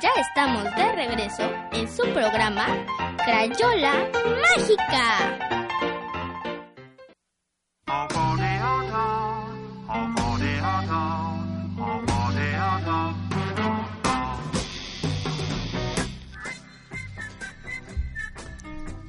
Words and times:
Ya 0.00 0.10
estamos 0.20 0.64
de 0.74 0.92
regreso 0.92 1.50
en 1.72 1.88
su 1.88 2.02
programa 2.12 2.66
Crayola 3.24 4.10
Mágica. 4.42 5.38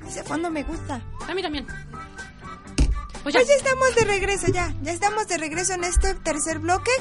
Ese 0.08 0.24
fondo 0.24 0.50
me 0.52 0.64
gusta. 0.64 1.02
A 1.28 1.34
mí 1.34 1.42
también. 1.42 1.66
Pues 3.26 3.34
ya. 3.34 3.42
estamos 3.42 3.96
de 3.96 4.06
regreso, 4.06 4.52
ya. 4.54 4.72
Ya 4.84 4.92
estamos 4.92 5.28
de 5.28 5.40
regreso 5.40 5.74
en 5.74 5.84
este 5.84 6.14
tercer 6.14 6.60
bloque. 6.60 6.92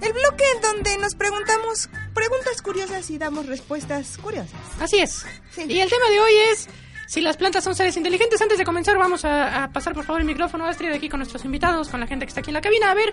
El 0.00 0.14
bloque 0.14 0.42
en 0.54 0.62
donde 0.62 0.96
nos 0.96 1.14
preguntamos 1.14 1.90
preguntas 2.14 2.62
curiosas 2.62 3.10
y 3.10 3.18
damos 3.18 3.44
respuestas 3.44 4.16
curiosas. 4.16 4.58
Así 4.80 5.00
es. 5.00 5.26
Y 5.58 5.78
el 5.80 5.90
tema 5.90 6.08
de 6.08 6.20
hoy 6.20 6.32
es 6.52 6.70
si 7.06 7.20
las 7.20 7.36
plantas 7.36 7.64
son 7.64 7.74
seres 7.74 7.98
inteligentes. 7.98 8.40
Antes 8.40 8.56
de 8.56 8.64
comenzar, 8.64 8.96
vamos 8.96 9.26
a, 9.26 9.68
pasar 9.74 9.92
por 9.92 10.06
favor 10.06 10.22
el 10.22 10.26
micrófono, 10.26 10.64
Astrid, 10.64 10.90
aquí 10.90 11.10
con 11.10 11.18
nuestros 11.20 11.44
invitados, 11.44 11.90
con 11.90 12.00
la 12.00 12.06
gente 12.06 12.24
que 12.24 12.30
está 12.30 12.40
aquí 12.40 12.48
en 12.48 12.54
la 12.54 12.62
cabina. 12.62 12.90
A 12.90 12.94
ver, 12.94 13.12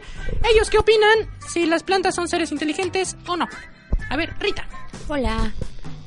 ellos 0.49 0.69
qué 0.69 0.77
opinan 0.77 1.29
si 1.49 1.65
las 1.65 1.83
plantas 1.83 2.15
son 2.15 2.29
seres 2.29 2.53
inteligentes 2.53 3.17
o 3.27 3.35
no. 3.35 3.49
A 4.09 4.15
ver, 4.15 4.33
Rita. 4.39 4.65
Hola. 5.09 5.51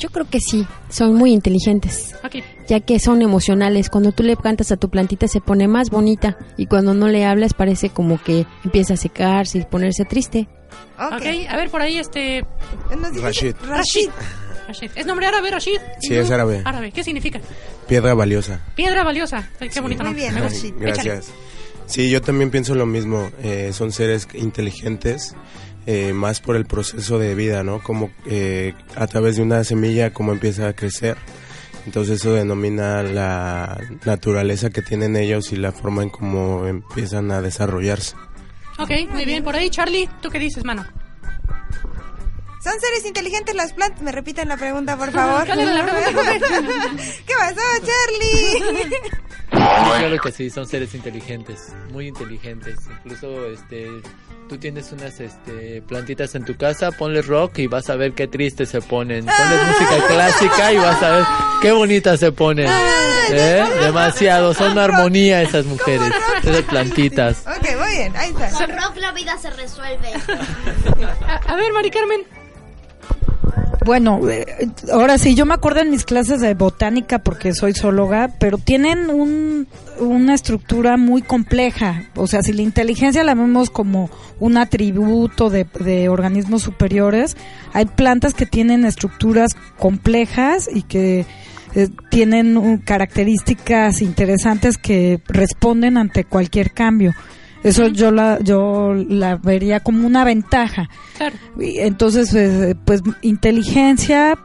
Yo 0.05 0.11
creo 0.11 0.29
que 0.29 0.39
sí, 0.39 0.67
son 0.91 1.15
muy 1.15 1.33
inteligentes. 1.33 2.15
Okay. 2.23 2.45
Ya 2.69 2.81
que 2.81 3.01
son 3.01 3.23
emocionales. 3.23 3.89
Cuando 3.89 4.13
tú 4.13 4.23
le 4.23 4.37
cantas 4.37 4.71
a 4.71 4.77
tu 4.77 4.91
plantita 4.91 5.29
se 5.29 5.41
pone 5.41 5.67
más 5.67 5.89
bonita 5.89 6.37
y 6.59 6.67
cuando 6.67 6.93
no 6.93 7.09
le 7.09 7.25
hablas 7.25 7.55
parece 7.55 7.89
como 7.89 8.23
que 8.23 8.45
empieza 8.67 8.93
a 8.93 8.97
secarse 8.99 9.61
y 9.61 9.65
ponerse 9.65 10.05
triste. 10.05 10.47
Okay. 11.17 11.47
a 11.47 11.57
ver 11.57 11.71
por 11.71 11.81
ahí 11.81 11.97
este... 11.97 12.45
Rashid. 13.23 13.55
Rashid. 13.67 14.11
Rashid. 14.69 14.91
¿Es 14.95 15.07
nombre 15.07 15.27
árabe, 15.27 15.51
Rashid? 15.51 15.79
Sí, 16.03 16.15
es 16.15 16.31
árabe. 16.31 16.61
Árabe. 16.67 16.93
¿Qué 16.93 17.03
significa? 17.03 17.41
Piedra 17.89 18.13
valiosa. 18.13 18.61
Piedra 18.75 19.05
valiosa. 19.05 19.49
Qué 19.59 19.81
bonito 19.81 20.05
Muy 20.05 20.13
bien, 20.13 20.35
Rashid. 20.35 20.75
Gracias. 20.79 21.31
Sí, 21.87 22.11
yo 22.11 22.21
también 22.21 22.51
pienso 22.51 22.75
lo 22.75 22.85
mismo. 22.85 23.31
Eh, 23.43 23.71
son 23.73 23.91
seres 23.91 24.29
inteligentes 24.35 25.35
eh, 25.87 26.13
más 26.13 26.41
por 26.41 26.57
el 26.57 26.65
proceso 26.67 27.19
de 27.19 27.35
vida, 27.35 27.63
¿no? 27.63 27.83
Como 27.83 28.11
eh, 28.27 28.75
a 28.97 29.07
través 29.07 29.37
de 29.37 29.43
una 29.43 29.65
semilla, 29.65 30.13
cómo 30.13 30.33
empieza 30.33 30.69
a 30.69 30.73
crecer. 30.75 31.17
Entonces 31.87 32.21
eso 32.21 32.33
denomina 32.33 33.03
la 33.03 33.79
naturaleza 34.07 34.71
que 34.71 34.81
tienen 34.81 35.17
ellos 35.17 35.53
y 35.53 35.57
la 35.57 35.71
forma 35.73 36.03
en 36.03 36.09
cómo 36.11 36.67
empiezan 36.67 37.31
a 37.31 37.43
desarrollarse. 37.43 38.17
Ok, 38.79 38.91
muy 39.11 39.25
bien. 39.25 39.45
Por 39.45 39.55
ahí, 39.55 39.69
Charlie, 39.71 40.09
¿tú 40.23 40.31
qué 40.31 40.39
dices, 40.39 40.65
mano? 40.65 40.87
¿Son 42.63 42.73
seres 42.81 43.05
inteligentes 43.05 43.55
las 43.55 43.75
plantas? 43.75 44.01
Me 44.01 44.11
repiten 44.11 44.49
la 44.49 44.57
pregunta, 44.57 44.97
por 44.97 45.13
favor. 45.13 45.45
¿Qué 45.47 47.35
pasó, 47.39 47.61
Charlie? 47.85 48.89
Claro 49.99 50.19
que 50.19 50.33
sí, 50.33 50.51
son 50.51 50.67
seres 50.67 50.95
inteligentes, 50.95 51.73
muy 51.93 52.09
inteligentes. 52.09 52.77
Incluso 53.05 53.47
este 53.47 53.89
tú 54.49 54.59
tienes 54.59 54.93
unas 54.93 55.19
este, 55.21 55.83
plantitas 55.83 56.35
en 56.35 56.45
tu 56.45 56.57
casa, 56.57 56.91
ponle 56.93 57.23
rock 57.23 57.59
y 57.59 57.67
vas 57.67 57.89
a 57.89 57.97
ver 57.97 58.13
qué 58.13 58.27
triste 58.27 58.67
se 58.67 58.81
ponen. 58.81 59.25
Ponle 59.25 59.65
música 59.65 60.07
clásica 60.07 60.73
y 60.73 60.77
vas 60.77 61.03
a 61.03 61.11
ver 61.11 61.25
qué 61.63 61.73
bonitas 61.73 62.21
se 62.21 62.33
ponen. 62.33 62.69
¿Eh? 63.31 63.65
Demasiado, 63.81 64.53
son 64.53 64.73
una 64.73 64.85
armonía 64.85 65.43
esas 65.43 65.65
mujeres, 65.65 66.13
esas 66.43 66.63
plantitas. 66.63 67.45
Ok, 67.47 67.69
muy 67.79 67.91
bien, 67.91 68.17
ahí 68.17 68.31
está. 68.31 68.51
Con 68.51 68.77
rock 68.77 68.97
la 68.97 69.13
vida 69.13 69.39
se 69.39 69.51
resuelve. 69.51 70.13
a 71.47 71.57
ver, 71.57 71.73
Mari 71.73 71.91
Carmen. 71.91 72.44
Bueno, 73.85 74.21
eh, 74.29 74.69
ahora 74.93 75.19
sí, 75.19 75.35
yo 75.35 75.47
me 75.47 75.55
acuerdo 75.55 75.81
en 75.81 75.91
mis 75.91 76.05
clases 76.05 76.41
de 76.41 76.55
botánica 76.55 77.19
porque 77.19 77.55
soy 77.55 77.73
zoóloga, 77.75 78.31
pero 78.39 78.59
tienen 78.59 79.11
un, 79.11 79.67
una 79.99 80.35
estructura 80.35 80.97
muy 80.97 81.23
compleja. 81.23 82.05
O 82.15 82.27
sea, 82.27 82.43
si 82.43 82.53
la 82.53 82.63
inteligencia 82.63 83.25
la 83.25 83.35
vemos 83.35 83.71
como 83.71 84.11
un 84.41 84.57
atributo 84.57 85.51
de, 85.51 86.09
organismos 86.09 86.63
superiores, 86.63 87.37
hay 87.73 87.87
plantas 87.87 88.35
que 88.35 88.47
tienen 88.47 88.85
estructuras 88.85 89.53
complejas 89.79 90.69
y 90.73 90.83
que 90.83 91.27
eh, 91.75 91.89
tienen 92.11 92.79
características 92.79 94.03
interesantes 94.03 94.79
que 94.79 95.21
responden 95.27 95.97
ante 95.97 96.25
cualquier 96.25 96.73
cambio. 96.73 97.13
Eso 97.65 97.89
yo 97.89 98.13
la 98.13 98.39
yo 98.41 98.95
la 98.95 99.37
vería 99.37 99.81
como 99.81 100.07
una 100.07 100.23
ventaja. 100.23 100.89
Claro. 101.17 101.37
Entonces, 101.59 102.31
pues, 102.85 103.03
pues, 103.03 103.17
inteligencia 103.23 104.39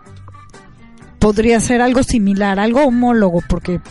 podría 1.20 1.60
ser 1.60 1.82
algo 1.82 2.02
similar, 2.02 2.60
algo 2.60 2.82
homólogo, 2.86 3.44
porque 3.48 3.82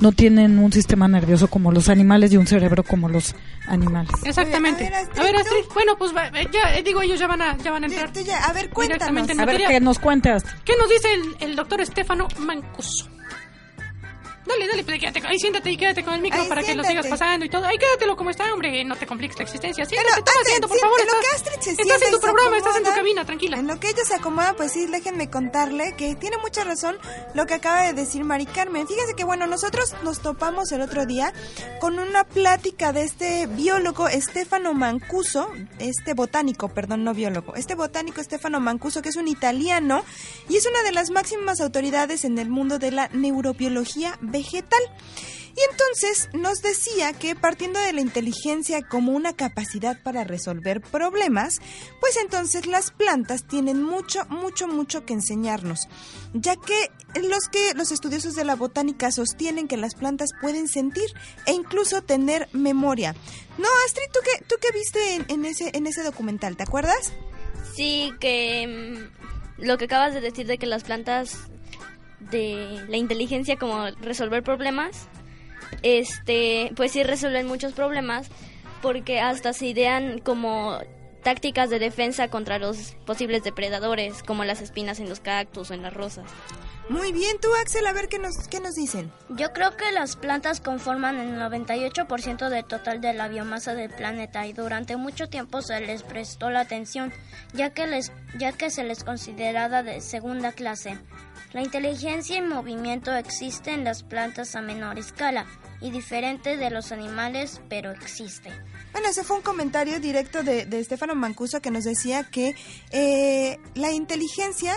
no 0.00 0.12
tienen 0.12 0.58
un 0.58 0.72
sistema 0.72 1.06
nervioso 1.06 1.48
como 1.48 1.70
los 1.70 1.90
animales 1.90 2.32
y 2.32 2.38
un 2.38 2.46
cerebro 2.46 2.82
como 2.82 3.08
los 3.08 3.34
animales. 3.66 4.10
Exactamente. 4.24 4.86
A 4.86 5.22
ver, 5.22 5.36
Astrid, 5.36 5.64
bueno, 5.74 5.96
pues 5.98 6.12
ya 6.50 6.74
eh, 6.74 6.82
digo, 6.82 7.02
ellos 7.02 7.20
ya 7.20 7.26
van 7.26 7.42
a, 7.42 7.56
ya 7.58 7.70
van 7.70 7.84
a 7.84 7.86
entrar. 7.88 8.10
a 8.42 8.52
ver, 8.52 8.70
cuéntanos. 8.70 9.38
A 9.38 9.44
ver, 9.44 9.66
que 9.66 9.80
nos 9.80 9.98
cuente 9.98 10.34
¿Qué 10.64 10.72
nos 10.78 10.88
dice 10.88 11.08
el, 11.12 11.50
el 11.50 11.56
doctor 11.56 11.80
Estefano 11.80 12.26
Mancuso? 12.38 13.17
Dale, 14.48 14.66
dale, 14.66 14.82
pues 14.82 14.98
quédate, 14.98 15.20
ahí 15.26 15.38
siéntate 15.38 15.70
y 15.70 15.76
quédate 15.76 16.02
con 16.02 16.14
el 16.14 16.22
micro 16.22 16.48
para 16.48 16.62
que 16.62 16.74
lo 16.74 16.82
sigas 16.82 17.06
pasando 17.06 17.44
y 17.44 17.50
todo. 17.50 17.66
Ahí 17.66 17.76
quédatelo 17.76 18.16
como 18.16 18.30
está, 18.30 18.50
hombre, 18.52 18.82
no 18.84 18.96
te 18.96 19.06
compliques 19.06 19.36
la 19.36 19.44
existencia. 19.44 19.84
Siéntate, 19.84 20.22
toma 20.22 20.40
asiento, 20.40 20.68
por 20.68 20.78
favor. 20.78 21.00
En 21.00 21.06
lo 21.06 21.12
que 21.20 21.26
Astrid 21.34 21.60
se 21.60 21.70
estás 21.82 22.02
en 22.02 22.10
tu 22.12 22.20
programa, 22.20 22.56
estás 22.56 22.76
en 22.76 22.84
tu 22.84 22.90
cabina, 22.90 23.24
tranquila. 23.26 23.58
En 23.58 23.66
lo 23.66 23.78
que 23.78 23.88
ella 23.88 24.04
se 24.06 24.14
acomoda, 24.14 24.54
pues 24.56 24.72
sí, 24.72 24.86
déjenme 24.86 25.28
contarle 25.28 25.94
que 25.96 26.14
tiene 26.14 26.38
mucha 26.38 26.64
razón 26.64 26.96
lo 27.34 27.44
que 27.44 27.54
acaba 27.54 27.82
de 27.82 27.92
decir 27.92 28.24
Mari 28.24 28.46
Carmen. 28.46 28.88
Fíjense 28.88 29.14
que, 29.14 29.24
bueno, 29.24 29.46
nosotros 29.46 29.94
nos 30.02 30.20
topamos 30.20 30.72
el 30.72 30.80
otro 30.80 31.04
día 31.04 31.34
con 31.78 31.98
una 31.98 32.24
plática 32.24 32.94
de 32.94 33.02
este 33.02 33.46
biólogo 33.48 34.08
Stefano 34.08 34.72
Mancuso, 34.72 35.50
este 35.78 36.14
botánico, 36.14 36.68
perdón, 36.70 37.04
no 37.04 37.12
biólogo, 37.12 37.54
este 37.54 37.74
botánico 37.74 38.22
Stefano 38.22 38.60
Mancuso, 38.60 39.02
que 39.02 39.10
es 39.10 39.16
un 39.16 39.28
italiano 39.28 40.04
y 40.48 40.56
es 40.56 40.66
una 40.66 40.82
de 40.82 40.92
las 40.92 41.10
máximas 41.10 41.60
autoridades 41.60 42.24
en 42.24 42.38
el 42.38 42.48
mundo 42.48 42.78
de 42.78 42.92
la 42.92 43.08
neurobiología 43.12 44.16
vegetal. 44.22 44.37
Y 45.58 45.72
entonces 45.72 46.28
nos 46.34 46.62
decía 46.62 47.12
que 47.12 47.34
partiendo 47.34 47.80
de 47.80 47.92
la 47.92 48.00
inteligencia 48.00 48.80
como 48.82 49.10
una 49.10 49.32
capacidad 49.32 50.00
para 50.04 50.22
resolver 50.22 50.80
problemas, 50.80 51.60
pues 52.00 52.16
entonces 52.16 52.66
las 52.66 52.92
plantas 52.92 53.44
tienen 53.44 53.82
mucho, 53.82 54.24
mucho, 54.26 54.68
mucho 54.68 55.04
que 55.04 55.14
enseñarnos, 55.14 55.88
ya 56.32 56.54
que 56.54 56.92
los 57.20 57.48
que 57.48 57.74
los 57.74 57.90
estudiosos 57.90 58.36
de 58.36 58.44
la 58.44 58.54
botánica 58.54 59.10
sostienen 59.10 59.66
que 59.66 59.76
las 59.76 59.96
plantas 59.96 60.30
pueden 60.40 60.68
sentir 60.68 61.08
e 61.46 61.54
incluso 61.54 62.02
tener 62.02 62.48
memoria. 62.52 63.16
No, 63.58 63.68
Astrid, 63.86 64.12
¿tú 64.12 64.20
qué, 64.22 64.44
tú 64.44 64.54
qué 64.60 64.68
viste 64.72 65.32
en, 65.32 65.44
ese, 65.44 65.72
en 65.74 65.88
ese 65.88 66.04
documental? 66.04 66.56
¿Te 66.56 66.62
acuerdas? 66.62 67.12
Sí, 67.74 68.12
que 68.20 69.08
mm, 69.58 69.64
lo 69.64 69.76
que 69.76 69.86
acabas 69.86 70.14
de 70.14 70.20
decir 70.20 70.46
de 70.46 70.56
que 70.58 70.66
las 70.66 70.84
plantas 70.84 71.48
de 72.20 72.84
la 72.88 72.96
inteligencia 72.96 73.56
como 73.56 73.86
resolver 74.00 74.42
problemas, 74.42 75.08
este, 75.82 76.72
pues 76.76 76.92
sí 76.92 77.02
resuelven 77.02 77.46
muchos 77.46 77.72
problemas 77.72 78.28
porque 78.82 79.20
hasta 79.20 79.52
se 79.52 79.66
idean 79.66 80.18
como 80.18 80.78
tácticas 81.22 81.68
de 81.68 81.78
defensa 81.78 82.28
contra 82.28 82.58
los 82.58 82.94
posibles 83.04 83.42
depredadores, 83.42 84.22
como 84.22 84.44
las 84.44 84.62
espinas 84.62 85.00
en 85.00 85.08
los 85.08 85.20
cactus 85.20 85.70
o 85.70 85.74
en 85.74 85.82
las 85.82 85.92
rosas. 85.92 86.24
Muy 86.88 87.12
bien, 87.12 87.36
tú 87.38 87.48
Axel, 87.60 87.86
a 87.86 87.92
ver 87.92 88.08
qué 88.08 88.18
nos, 88.18 88.48
qué 88.48 88.60
nos 88.60 88.74
dicen. 88.74 89.12
Yo 89.28 89.52
creo 89.52 89.76
que 89.76 89.92
las 89.92 90.16
plantas 90.16 90.62
conforman 90.62 91.18
el 91.18 91.38
98% 91.38 92.48
del 92.48 92.64
total 92.64 93.02
de 93.02 93.12
la 93.12 93.28
biomasa 93.28 93.74
del 93.74 93.90
planeta 93.90 94.46
y 94.46 94.54
durante 94.54 94.96
mucho 94.96 95.28
tiempo 95.28 95.60
se 95.60 95.80
les 95.80 96.02
prestó 96.02 96.48
la 96.48 96.60
atención, 96.60 97.12
ya 97.52 97.74
que, 97.74 97.86
les, 97.86 98.10
ya 98.38 98.52
que 98.52 98.70
se 98.70 98.84
les 98.84 99.04
consideraba 99.04 99.82
de 99.82 100.00
segunda 100.00 100.52
clase. 100.52 100.96
La 101.52 101.62
inteligencia 101.62 102.36
y 102.36 102.42
movimiento 102.42 103.14
existe 103.14 103.72
en 103.72 103.84
las 103.84 104.02
plantas 104.02 104.54
a 104.54 104.60
menor 104.60 104.98
escala 104.98 105.46
y 105.80 105.90
diferente 105.90 106.56
de 106.56 106.70
los 106.70 106.92
animales, 106.92 107.60
pero 107.68 107.90
existe. 107.90 108.50
Bueno, 108.92 109.08
ese 109.08 109.24
fue 109.24 109.36
un 109.36 109.42
comentario 109.42 109.98
directo 110.00 110.42
de, 110.42 110.66
de 110.66 110.84
Stefano 110.84 111.14
Mancuso 111.14 111.60
que 111.60 111.70
nos 111.70 111.84
decía 111.84 112.24
que 112.24 112.54
eh, 112.90 113.58
la 113.74 113.92
inteligencia 113.92 114.74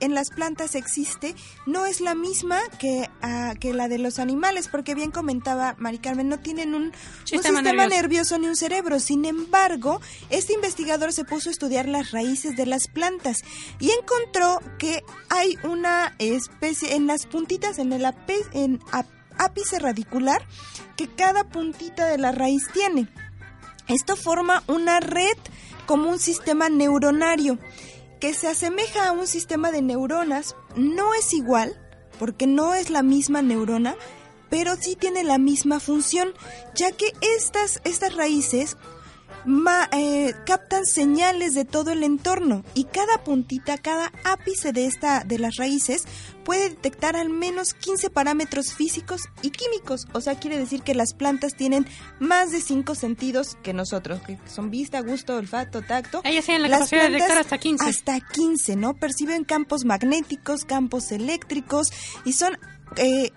en 0.00 0.14
las 0.14 0.30
plantas 0.30 0.74
existe 0.74 1.34
no 1.66 1.86
es 1.86 2.00
la 2.00 2.14
misma 2.14 2.58
que, 2.78 3.08
ah, 3.22 3.54
que 3.58 3.72
la 3.72 3.88
de 3.88 3.98
los 3.98 4.18
animales, 4.18 4.68
porque 4.68 4.94
bien 4.94 5.10
comentaba 5.10 5.74
Mari 5.78 5.98
Carmen, 5.98 6.28
no 6.28 6.38
tienen 6.38 6.74
un 6.74 6.92
sistema, 7.24 7.62
nervioso. 7.62 8.38
ni 8.38 8.48
un 8.48 8.56
cerebro. 8.56 9.00
Sin 9.00 9.24
embargo, 9.24 10.00
este 10.30 10.52
investigador 10.52 11.12
se 11.12 11.24
puso 11.24 11.48
a 11.48 11.52
estudiar 11.52 11.88
las 11.88 12.10
raíces 12.10 12.56
de 12.56 12.66
las 12.66 12.88
plantas 12.88 13.42
y 13.80 13.90
encontró 13.90 14.60
que 14.78 15.02
hay 15.30 15.58
una 15.62 16.14
especie 16.18 16.94
en 16.94 17.06
las 17.06 17.26
puntitas, 17.26 17.78
en 17.78 17.92
el 17.92 18.04
en 18.52 18.80
ápice 19.38 19.78
radicular, 19.78 20.46
que 20.96 21.08
cada 21.08 21.44
puntita 21.44 22.06
de 22.06 22.18
la 22.18 22.32
raíz 22.32 22.68
tiene. 22.72 23.08
Esto 23.88 24.16
forma 24.16 24.62
una 24.66 25.00
red 25.00 25.36
como 25.86 26.08
un 26.08 26.18
sistema 26.18 26.68
neuronario 26.68 27.58
que 28.24 28.32
se 28.32 28.48
asemeja 28.48 29.06
a 29.06 29.12
un 29.12 29.26
sistema 29.26 29.70
de 29.70 29.82
neuronas, 29.82 30.56
no 30.76 31.12
es 31.12 31.34
igual, 31.34 31.78
porque 32.18 32.46
no 32.46 32.72
es 32.72 32.88
la 32.88 33.02
misma 33.02 33.42
neurona, 33.42 33.96
pero 34.48 34.76
sí 34.76 34.96
tiene 34.96 35.24
la 35.24 35.36
misma 35.36 35.78
función, 35.78 36.32
ya 36.74 36.90
que 36.90 37.12
estas, 37.20 37.82
estas 37.84 38.16
raíces 38.16 38.78
ma- 39.44 39.88
eh, 39.92 40.34
captan 40.46 40.84
señales 40.86 41.54
de 41.54 41.64
todo 41.64 41.90
el 41.92 42.02
entorno 42.02 42.64
y 42.74 42.84
cada 42.84 43.22
puntita, 43.24 43.78
cada 43.78 44.12
ápice 44.24 44.72
de 44.72 44.86
esta 44.86 45.24
de 45.24 45.38
las 45.38 45.56
raíces 45.56 46.04
puede 46.44 46.70
detectar 46.70 47.16
al 47.16 47.30
menos 47.30 47.72
15 47.74 48.10
parámetros 48.10 48.74
físicos 48.74 49.22
y 49.42 49.50
químicos. 49.50 50.06
O 50.12 50.20
sea, 50.20 50.38
quiere 50.38 50.58
decir 50.58 50.82
que 50.82 50.94
las 50.94 51.14
plantas 51.14 51.54
tienen 51.54 51.86
más 52.20 52.50
de 52.52 52.60
cinco 52.60 52.94
sentidos 52.94 53.56
que 53.62 53.72
nosotros, 53.72 54.20
que 54.26 54.38
son 54.46 54.70
vista, 54.70 55.00
gusto, 55.00 55.36
olfato, 55.36 55.82
tacto. 55.82 56.20
Ellas 56.24 56.44
tienen 56.44 56.62
la 56.62 56.68
Las 56.68 56.78
capacidad 56.80 57.04
de 57.06 57.12
detectar 57.12 57.38
hasta 57.38 57.58
15. 57.58 57.84
Hasta 57.88 58.20
15, 58.20 58.76
¿no? 58.76 58.94
Perciben 58.94 59.44
campos 59.44 59.84
magnéticos, 59.86 60.64
campos 60.66 61.12
eléctricos 61.12 61.92
y 62.26 62.34
son 62.34 62.58
eh, 62.96 63.32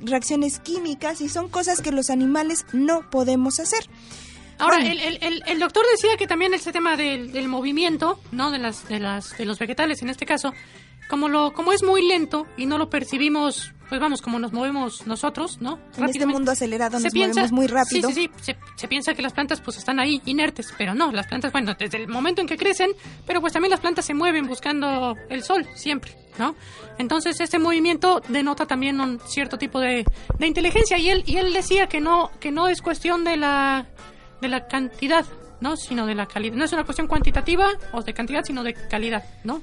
reacciones 0.00 0.58
químicas 0.60 1.20
y 1.20 1.28
son 1.28 1.48
cosas 1.48 1.80
que 1.80 1.92
los 1.92 2.10
animales 2.10 2.64
no 2.72 3.08
podemos 3.10 3.60
hacer. 3.60 3.88
Ahora, 4.58 4.78
Bueno. 4.78 4.90
el, 5.02 5.18
el- 5.22 5.42
el- 5.46 5.58
doctor 5.58 5.84
decía 5.92 6.16
que 6.16 6.26
también 6.26 6.54
ese 6.54 6.72
tema 6.72 6.96
del, 6.96 7.32
del 7.32 7.48
movimiento, 7.48 8.18
¿no? 8.32 8.50
De 8.50 8.58
las, 8.58 8.88
de 8.88 8.98
las, 9.00 9.36
de 9.36 9.44
los 9.44 9.58
vegetales 9.58 10.02
en 10.02 10.08
este 10.10 10.24
caso, 10.26 10.52
como 11.08 11.28
lo, 11.28 11.52
como 11.52 11.72
es 11.72 11.82
muy 11.82 12.06
lento 12.06 12.46
y 12.56 12.66
no 12.66 12.78
lo 12.78 12.88
percibimos, 12.90 13.72
pues 13.88 14.00
vamos, 14.00 14.20
como 14.22 14.38
nos 14.40 14.52
movemos 14.52 15.06
nosotros, 15.06 15.60
¿no? 15.60 15.78
En 15.96 16.04
este 16.06 16.26
mundo 16.26 16.50
acelerado 16.50 16.98
nos 16.98 17.12
piensa- 17.12 17.42
movemos 17.42 17.52
muy 17.52 17.66
rápido. 17.68 18.08
Sí, 18.08 18.14
sí, 18.14 18.30
sí. 18.38 18.42
Se, 18.52 18.56
se 18.76 18.88
piensa 18.88 19.14
que 19.14 19.22
las 19.22 19.32
plantas 19.32 19.60
pues 19.60 19.76
están 19.76 20.00
ahí 20.00 20.20
inertes, 20.24 20.74
pero 20.76 20.94
no, 20.94 21.12
las 21.12 21.26
plantas, 21.28 21.52
bueno, 21.52 21.74
desde 21.78 21.98
el 21.98 22.08
momento 22.08 22.40
en 22.40 22.48
que 22.48 22.56
crecen, 22.56 22.90
pero 23.26 23.40
pues 23.40 23.52
también 23.52 23.70
las 23.70 23.80
plantas 23.80 24.04
se 24.04 24.14
mueven 24.14 24.46
buscando 24.48 25.14
el 25.28 25.44
sol 25.44 25.64
siempre, 25.76 26.16
¿no? 26.38 26.56
Entonces 26.98 27.38
este 27.40 27.58
movimiento 27.60 28.20
denota 28.28 28.66
también 28.66 29.00
un 29.00 29.20
cierto 29.28 29.58
tipo 29.58 29.78
de, 29.78 30.04
de 30.38 30.46
inteligencia 30.46 30.98
y 30.98 31.10
él 31.10 31.22
y 31.26 31.36
él 31.36 31.52
decía 31.52 31.86
que 31.88 32.00
no 32.00 32.30
que 32.40 32.50
no 32.50 32.68
es 32.68 32.80
cuestión 32.82 33.22
de 33.22 33.36
la 33.36 33.86
de 34.40 34.48
la 34.48 34.66
cantidad, 34.66 35.24
¿no? 35.60 35.76
Sino 35.76 36.06
de 36.06 36.14
la 36.14 36.26
calidad. 36.26 36.56
No 36.56 36.64
es 36.64 36.72
una 36.72 36.84
cuestión 36.84 37.06
cuantitativa 37.06 37.68
o 37.92 38.02
de 38.02 38.14
cantidad, 38.14 38.44
sino 38.44 38.62
de 38.62 38.74
calidad, 38.74 39.24
¿no? 39.44 39.62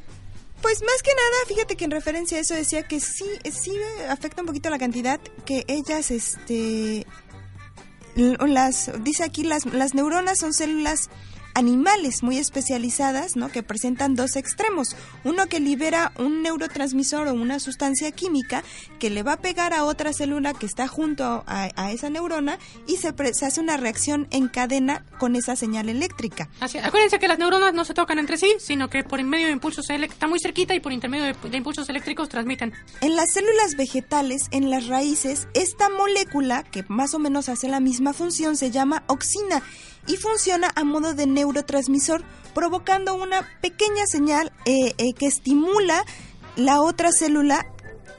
Pues 0.62 0.82
más 0.82 1.04
que 1.04 1.12
nada, 1.14 1.46
fíjate 1.48 1.76
que 1.76 1.86
en 1.86 1.92
referencia 1.92 2.38
a 2.38 2.42
eso 2.42 2.54
decía 2.54 2.84
que 2.84 3.02
sí, 3.02 3.26
sí 3.52 3.74
afecta 4.10 4.42
un 4.42 4.48
poquito 4.48 4.70
la 4.70 4.80
cantidad, 4.80 5.20
que 5.46 5.66
ellas, 5.68 6.10
este, 6.10 7.06
las, 8.16 8.92
dice 9.04 9.24
aquí, 9.26 9.44
las, 9.44 9.66
las 9.66 9.94
neuronas 9.94 10.40
son 10.40 10.54
células 10.54 11.10
animales 11.54 12.24
muy 12.24 12.38
especializadas, 12.38 13.36
¿no? 13.36 13.50
Que 13.50 13.64
presentan 13.64 14.16
dos 14.16 14.36
extremos. 14.36 14.96
Uno 15.24 15.48
que 15.48 15.60
libera 15.60 16.12
un 16.18 16.42
neurotransmisor 16.42 17.28
o 17.28 17.34
una 17.34 17.60
sustancia 17.60 18.12
química 18.12 18.64
que 19.00 19.10
le 19.10 19.24
va 19.24 19.34
a 19.34 19.38
pegar 19.38 19.74
a 19.74 19.84
otra 19.84 20.14
célula 20.14 20.54
que 20.54 20.66
está 20.66 20.88
junto 20.88 21.44
a, 21.46 21.70
a 21.76 21.92
esa 21.92 22.10
neurona 22.10 22.58
y 22.88 22.98
se, 22.98 23.14
pre- 23.14 23.34
se 23.34 23.46
hace 23.46 23.60
una 23.62 23.78
reacción 23.78 24.28
en 24.32 24.48
cadena 24.48 25.06
con 25.20 25.36
esa 25.36 25.56
señal 25.56 25.90
eléctrica. 25.90 26.50
Así, 26.60 26.78
acuérdense 26.78 27.20
que 27.20 27.28
las 27.28 27.40
neuronas 27.40 27.74
no 27.74 27.86
se 27.86 27.94
tocan 27.94 28.20
entre 28.20 28.38
sí, 28.38 28.56
sino 28.60 28.90
que 28.90 29.04
por 29.04 29.22
medio 29.24 29.48
de 29.48 29.54
impulsos 29.54 29.90
está 29.90 30.28
muy 30.28 30.40
cerquita 30.40 30.74
y 30.74 30.80
por 30.80 30.92
intermedio 30.92 31.26
de, 31.26 31.50
de 31.50 31.58
impulsos 31.58 31.88
eléctricos 31.90 32.30
transmiten. 32.30 32.74
En 33.02 33.16
las 33.16 33.32
células 33.34 33.76
vegetales, 33.78 34.44
en 34.52 34.70
las 34.70 34.88
raíces, 34.88 35.48
esta 35.54 35.90
molécula, 35.90 36.64
que 36.64 36.84
más 36.88 37.14
o 37.14 37.20
menos 37.20 37.50
hace 37.50 37.68
la 37.68 37.80
misma 37.80 38.14
función, 38.14 38.58
se 38.58 38.72
llama 38.72 39.04
oxina 39.08 39.62
y 40.08 40.18
funciona 40.18 40.70
a 40.76 40.84
modo 40.84 41.14
de 41.14 41.28
neurotransmisor, 41.28 42.24
provocando 42.54 43.16
una 43.16 43.48
pequeña 43.62 44.06
señal 44.06 44.52
eh, 44.66 44.94
eh, 44.98 45.14
que 45.14 45.28
estimula 45.28 46.06
la 46.56 46.82
otra 46.82 47.12
célula 47.12 47.66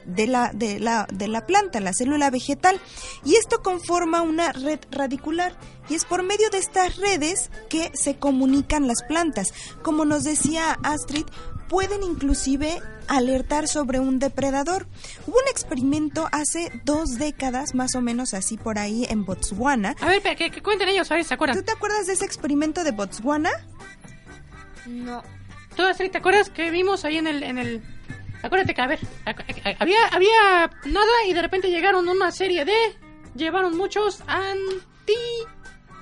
de 0.05 0.27
la, 0.27 0.51
de, 0.53 0.79
la, 0.79 1.07
de 1.11 1.27
la 1.27 1.45
planta, 1.45 1.79
la 1.79 1.93
célula 1.93 2.29
vegetal. 2.29 2.79
Y 3.23 3.35
esto 3.35 3.61
conforma 3.61 4.21
una 4.21 4.51
red 4.51 4.79
radicular. 4.91 5.57
Y 5.89 5.95
es 5.95 6.05
por 6.05 6.23
medio 6.23 6.49
de 6.49 6.57
estas 6.57 6.97
redes 6.97 7.51
que 7.69 7.91
se 7.93 8.17
comunican 8.17 8.87
las 8.87 9.03
plantas. 9.03 9.47
Como 9.83 10.05
nos 10.05 10.23
decía 10.23 10.77
Astrid, 10.83 11.25
pueden 11.69 12.03
inclusive 12.03 12.81
alertar 13.07 13.67
sobre 13.67 13.99
un 13.99 14.19
depredador. 14.19 14.87
Hubo 15.27 15.37
un 15.37 15.47
experimento 15.49 16.27
hace 16.31 16.71
dos 16.85 17.17
décadas, 17.19 17.75
más 17.75 17.95
o 17.95 18.01
menos 18.01 18.33
así 18.33 18.57
por 18.57 18.79
ahí, 18.79 19.05
en 19.09 19.25
Botswana. 19.25 19.95
A 20.01 20.07
ver, 20.07 20.21
pero 20.23 20.35
que, 20.35 20.49
que 20.51 20.61
cuenten 20.61 20.89
ellos, 20.89 21.09
a 21.11 21.15
ver, 21.15 21.23
¿se 21.23 21.33
acuerdan? 21.33 21.57
¿Tú 21.57 21.63
te 21.63 21.71
acuerdas 21.71 22.07
de 22.07 22.13
ese 22.13 22.25
experimento 22.25 22.83
de 22.83 22.91
Botswana? 22.91 23.51
No. 24.85 25.23
¿Tú, 25.75 25.83
Astrid, 25.83 26.11
te 26.11 26.17
acuerdas 26.19 26.49
que 26.49 26.71
vimos 26.71 27.05
ahí 27.05 27.17
en 27.17 27.27
el... 27.27 27.43
En 27.43 27.57
el... 27.57 27.83
Acuérdate 28.43 28.73
que, 28.75 28.81
a 28.81 28.87
ver, 28.87 28.99
a- 29.25 29.31
a- 29.31 29.75
había, 29.79 30.05
había 30.11 30.69
nada 30.85 31.11
y 31.27 31.33
de 31.33 31.41
repente 31.41 31.69
llegaron 31.69 32.07
una 32.07 32.31
serie 32.31 32.63
de... 32.65 32.75
Llevaron 33.35 33.75
muchos 33.75 34.21
anti... 34.27 35.13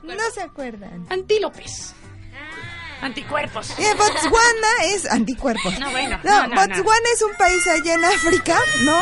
No 0.04 0.14
se 0.34 0.42
acuerdan. 0.42 1.06
Antílopes. 1.10 1.96
Anticuerpos. 3.04 3.70
Eh, 3.78 3.94
Botswana 3.98 4.68
es 4.96 5.06
anticuerpos. 5.10 5.78
No, 5.80 5.92
bueno, 5.92 6.20
No, 6.24 6.48
no, 6.48 6.56
no, 6.56 6.62
Botswana 6.62 7.10
es 7.14 7.22
un 7.22 7.34
país 7.38 7.66
allá 7.68 7.94
en 7.96 8.06
África, 8.06 8.58
¿no? 8.84 8.98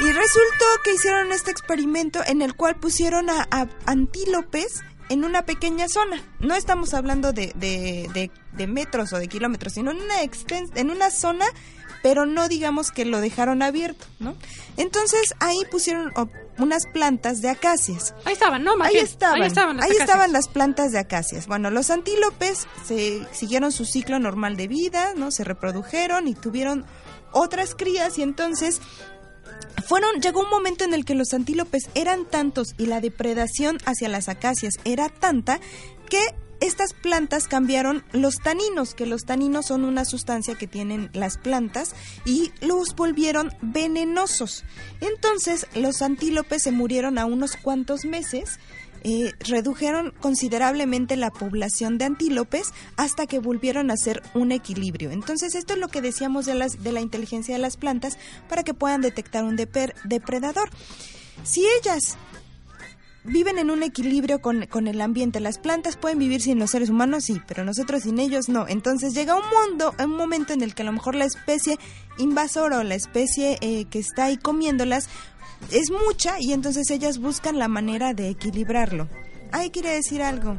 Y 0.00 0.10
resultó 0.12 0.64
que 0.84 0.94
hicieron 0.94 1.32
este 1.32 1.50
experimento 1.50 2.20
en 2.26 2.42
el 2.42 2.54
cual 2.54 2.76
pusieron 2.76 3.28
a, 3.30 3.46
a 3.50 3.66
antílopes 3.86 4.80
en 5.08 5.24
una 5.24 5.44
pequeña 5.44 5.88
zona. 5.88 6.22
No 6.40 6.54
estamos 6.54 6.94
hablando 6.94 7.32
de, 7.32 7.52
de, 7.56 8.08
de- 8.14 8.30
de 8.52 8.66
metros 8.66 9.12
o 9.12 9.18
de 9.18 9.28
kilómetros, 9.28 9.74
sino 9.74 9.90
en 9.90 9.98
una, 10.02 10.22
extens- 10.22 10.70
en 10.74 10.90
una 10.90 11.10
zona, 11.10 11.46
pero 12.02 12.26
no 12.26 12.48
digamos 12.48 12.90
que 12.90 13.04
lo 13.04 13.20
dejaron 13.20 13.62
abierto, 13.62 14.04
¿no? 14.18 14.36
Entonces 14.76 15.34
ahí 15.40 15.58
pusieron 15.70 16.12
unas 16.58 16.86
plantas 16.92 17.40
de 17.40 17.48
acacias. 17.50 18.14
Ahí 18.24 18.34
estaban, 18.34 18.62
¿no? 18.64 18.76
Más 18.76 18.88
Ahí 18.88 18.94
bien. 18.94 19.06
estaban, 19.06 19.40
Ahí 19.42 19.48
estaban 19.48 19.76
las 19.76 19.84
ahí 19.84 19.90
acacias. 19.90 20.08
estaban 20.08 20.32
las 20.32 20.48
plantas 20.48 20.92
de 20.92 20.98
acacias. 20.98 21.46
Bueno, 21.46 21.70
los 21.70 21.90
antílopes 21.90 22.66
se 22.84 23.26
siguieron 23.32 23.72
su 23.72 23.84
ciclo 23.84 24.18
normal 24.18 24.56
de 24.56 24.68
vida, 24.68 25.14
¿no? 25.16 25.30
Se 25.30 25.44
reprodujeron 25.44 26.28
y 26.28 26.34
tuvieron 26.34 26.84
otras 27.32 27.74
crías 27.74 28.18
y 28.18 28.22
entonces 28.22 28.80
fueron 29.86 30.20
llegó 30.20 30.40
un 30.42 30.50
momento 30.50 30.84
en 30.84 30.94
el 30.94 31.04
que 31.04 31.14
los 31.14 31.32
antílopes 31.34 31.88
eran 31.94 32.26
tantos 32.26 32.74
y 32.78 32.86
la 32.86 33.00
depredación 33.00 33.78
hacia 33.86 34.08
las 34.08 34.28
acacias 34.28 34.74
era 34.84 35.08
tanta 35.08 35.60
que 36.08 36.20
estas 36.62 36.94
plantas 36.94 37.48
cambiaron 37.48 38.04
los 38.12 38.36
taninos, 38.36 38.94
que 38.94 39.04
los 39.04 39.24
taninos 39.24 39.66
son 39.66 39.84
una 39.84 40.04
sustancia 40.04 40.54
que 40.54 40.68
tienen 40.68 41.10
las 41.12 41.36
plantas 41.36 41.94
y 42.24 42.52
los 42.60 42.94
volvieron 42.94 43.52
venenosos. 43.62 44.64
Entonces 45.00 45.66
los 45.74 46.02
antílopes 46.02 46.62
se 46.62 46.70
murieron 46.70 47.18
a 47.18 47.26
unos 47.26 47.56
cuantos 47.56 48.04
meses, 48.04 48.60
eh, 49.02 49.32
redujeron 49.40 50.14
considerablemente 50.20 51.16
la 51.16 51.32
población 51.32 51.98
de 51.98 52.04
antílopes 52.04 52.72
hasta 52.96 53.26
que 53.26 53.40
volvieron 53.40 53.90
a 53.90 53.96
ser 53.96 54.22
un 54.32 54.52
equilibrio. 54.52 55.10
Entonces 55.10 55.56
esto 55.56 55.74
es 55.74 55.80
lo 55.80 55.88
que 55.88 56.00
decíamos 56.00 56.46
de, 56.46 56.54
de 56.78 56.92
la 56.92 57.00
inteligencia 57.00 57.56
de 57.56 57.60
las 57.60 57.76
plantas 57.76 58.18
para 58.48 58.62
que 58.62 58.72
puedan 58.72 59.00
detectar 59.00 59.42
un 59.42 59.56
depredador. 59.56 60.70
Si 61.42 61.66
ellas 61.80 62.16
viven 63.24 63.58
en 63.58 63.70
un 63.70 63.82
equilibrio 63.82 64.40
con, 64.40 64.66
con 64.66 64.86
el 64.86 65.00
ambiente. 65.00 65.40
Las 65.40 65.58
plantas 65.58 65.96
pueden 65.96 66.18
vivir 66.18 66.40
sin 66.40 66.58
los 66.58 66.70
seres 66.70 66.90
humanos, 66.90 67.24
sí, 67.24 67.40
pero 67.46 67.64
nosotros 67.64 68.02
sin 68.02 68.18
ellos 68.18 68.48
no. 68.48 68.66
Entonces 68.68 69.14
llega 69.14 69.36
un 69.36 69.44
mundo, 69.68 69.94
un 69.98 70.16
momento 70.16 70.52
en 70.52 70.62
el 70.62 70.74
que 70.74 70.82
a 70.82 70.86
lo 70.86 70.92
mejor 70.92 71.14
la 71.14 71.24
especie 71.24 71.78
invasora 72.18 72.78
o 72.78 72.82
la 72.82 72.94
especie 72.94 73.58
eh, 73.60 73.86
que 73.86 73.98
está 73.98 74.24
ahí 74.24 74.36
comiéndolas 74.36 75.08
es 75.70 75.90
mucha 75.90 76.36
y 76.40 76.52
entonces 76.52 76.90
ellas 76.90 77.18
buscan 77.18 77.58
la 77.58 77.68
manera 77.68 78.14
de 78.14 78.28
equilibrarlo. 78.28 79.08
Ay, 79.52 79.70
quiere 79.70 79.90
decir 79.90 80.22
algo. 80.22 80.58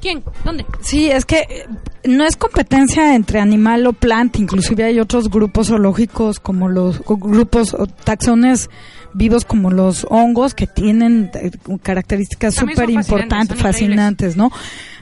¿Quién? 0.00 0.22
¿Dónde? 0.44 0.66
Sí, 0.80 1.10
es 1.10 1.24
que 1.24 1.38
eh, 1.48 1.66
no 2.04 2.24
es 2.24 2.36
competencia 2.36 3.14
entre 3.14 3.40
animal 3.40 3.86
o 3.86 3.92
planta, 3.92 4.38
inclusive 4.38 4.84
hay 4.84 5.00
otros 5.00 5.30
grupos 5.30 5.68
zoológicos 5.68 6.40
como 6.40 6.68
los 6.68 7.00
grupos 7.06 7.74
o 7.74 7.86
taxones 7.86 8.68
vivos 9.16 9.44
como 9.44 9.70
los 9.70 10.04
hongos 10.10 10.54
que 10.54 10.66
tienen 10.66 11.30
eh, 11.34 11.50
características 11.82 12.54
súper 12.54 12.90
importantes, 12.90 13.60
fascinantes, 13.60 14.36
¿no? 14.36 14.50